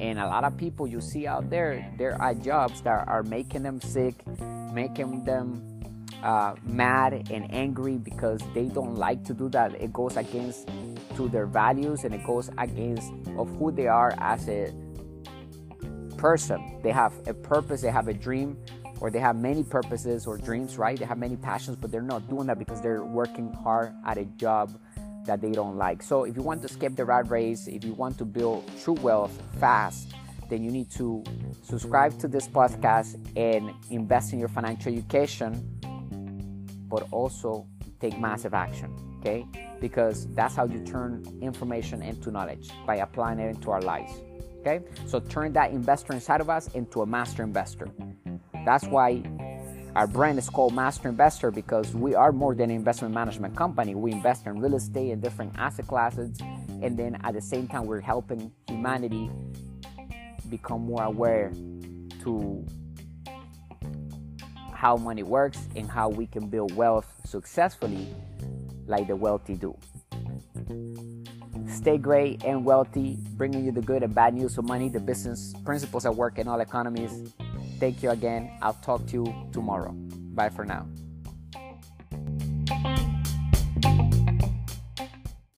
And 0.00 0.18
a 0.18 0.26
lot 0.26 0.44
of 0.44 0.56
people 0.56 0.86
you 0.86 1.00
see 1.00 1.26
out 1.26 1.48
there, 1.50 1.88
there 1.98 2.20
are 2.20 2.34
jobs 2.34 2.80
that 2.82 3.06
are 3.06 3.22
making 3.22 3.62
them 3.62 3.80
sick, 3.80 4.26
making 4.72 5.24
them 5.24 5.80
uh, 6.22 6.54
mad 6.64 7.28
and 7.30 7.52
angry 7.54 7.96
because 7.96 8.40
they 8.54 8.64
don't 8.64 8.96
like 8.96 9.24
to 9.24 9.34
do 9.34 9.48
that. 9.50 9.74
It 9.80 9.92
goes 9.92 10.16
against 10.16 10.68
to 11.16 11.28
their 11.28 11.46
values 11.46 12.04
and 12.04 12.14
it 12.14 12.24
goes 12.24 12.50
against 12.58 13.12
of 13.38 13.48
who 13.58 13.70
they 13.70 13.86
are 13.86 14.14
as 14.18 14.48
a 14.48 14.72
person. 16.16 16.80
They 16.82 16.92
have 16.92 17.12
a 17.26 17.34
purpose, 17.34 17.80
they 17.80 17.90
have 17.90 18.08
a 18.08 18.14
dream, 18.14 18.56
or 19.00 19.10
they 19.10 19.18
have 19.18 19.36
many 19.36 19.62
purposes 19.62 20.26
or 20.26 20.38
dreams, 20.38 20.78
right? 20.78 20.98
They 20.98 21.04
have 21.04 21.18
many 21.18 21.36
passions, 21.36 21.76
but 21.76 21.90
they're 21.90 22.02
not 22.02 22.28
doing 22.28 22.46
that 22.46 22.58
because 22.58 22.80
they're 22.80 23.04
working 23.04 23.52
hard 23.52 23.92
at 24.04 24.18
a 24.18 24.24
job 24.24 24.78
that 25.26 25.40
they 25.40 25.50
don't 25.50 25.76
like. 25.76 26.02
So 26.02 26.24
if 26.24 26.36
you 26.36 26.42
want 26.42 26.62
to 26.62 26.68
skip 26.68 26.96
the 26.96 27.04
rat 27.04 27.30
race, 27.30 27.66
if 27.66 27.84
you 27.84 27.92
want 27.94 28.16
to 28.18 28.24
build 28.24 28.70
true 28.82 28.94
wealth 28.94 29.36
fast, 29.58 30.14
then 30.48 30.62
you 30.62 30.70
need 30.70 30.90
to 30.92 31.24
subscribe 31.62 32.18
to 32.20 32.28
this 32.28 32.46
podcast 32.46 33.16
and 33.36 33.72
invest 33.90 34.32
in 34.32 34.38
your 34.38 34.48
financial 34.48 34.92
education, 34.92 35.52
but 36.88 37.06
also 37.10 37.66
take 38.00 38.18
massive 38.18 38.54
action, 38.54 38.94
okay? 39.18 39.44
Because 39.80 40.26
that's 40.34 40.54
how 40.54 40.64
you 40.64 40.84
turn 40.86 41.24
information 41.42 42.02
into 42.02 42.30
knowledge 42.30 42.70
by 42.86 42.96
applying 42.96 43.40
it 43.40 43.48
into 43.48 43.70
our 43.70 43.82
lives. 43.82 44.12
Okay? 44.66 44.84
So 45.06 45.20
turn 45.20 45.52
that 45.52 45.70
investor 45.70 46.12
inside 46.12 46.40
of 46.40 46.50
us 46.50 46.68
into 46.74 47.02
a 47.02 47.06
master 47.06 47.42
investor. 47.42 47.88
That's 48.64 48.84
why 48.86 49.22
our 49.94 50.06
brand 50.06 50.38
is 50.38 50.50
called 50.50 50.74
Master 50.74 51.08
Investor 51.08 51.50
because 51.50 51.94
we 51.94 52.14
are 52.14 52.32
more 52.32 52.54
than 52.54 52.70
an 52.70 52.76
investment 52.76 53.14
management 53.14 53.56
company. 53.56 53.94
We 53.94 54.12
invest 54.12 54.46
in 54.46 54.60
real 54.60 54.74
estate 54.74 55.12
and 55.12 55.22
different 55.22 55.54
asset 55.56 55.86
classes, 55.86 56.36
and 56.82 56.98
then 56.98 57.18
at 57.22 57.34
the 57.34 57.40
same 57.40 57.68
time, 57.68 57.86
we're 57.86 58.00
helping 58.00 58.52
humanity 58.68 59.30
become 60.50 60.82
more 60.82 61.04
aware 61.04 61.52
to 62.22 62.66
how 64.72 64.96
money 64.96 65.22
works 65.22 65.66
and 65.76 65.88
how 65.90 66.08
we 66.08 66.26
can 66.26 66.48
build 66.48 66.74
wealth 66.74 67.10
successfully 67.24 68.08
like 68.86 69.06
the 69.06 69.16
wealthy 69.16 69.54
do. 69.54 69.76
Stay 71.86 71.98
great 71.98 72.42
and 72.42 72.64
wealthy, 72.64 73.16
bringing 73.36 73.64
you 73.64 73.70
the 73.70 73.80
good 73.80 74.02
and 74.02 74.12
bad 74.12 74.34
news 74.34 74.58
of 74.58 74.64
money, 74.64 74.88
the 74.88 74.98
business 74.98 75.54
principles 75.64 76.04
at 76.04 76.12
work 76.12 76.36
in 76.36 76.48
all 76.48 76.58
economies. 76.58 77.32
Thank 77.78 78.02
you 78.02 78.10
again. 78.10 78.50
I'll 78.60 78.74
talk 78.82 79.06
to 79.06 79.12
you 79.12 79.50
tomorrow. 79.52 79.92
Bye 80.34 80.48
for 80.48 80.64
now. 80.64 80.88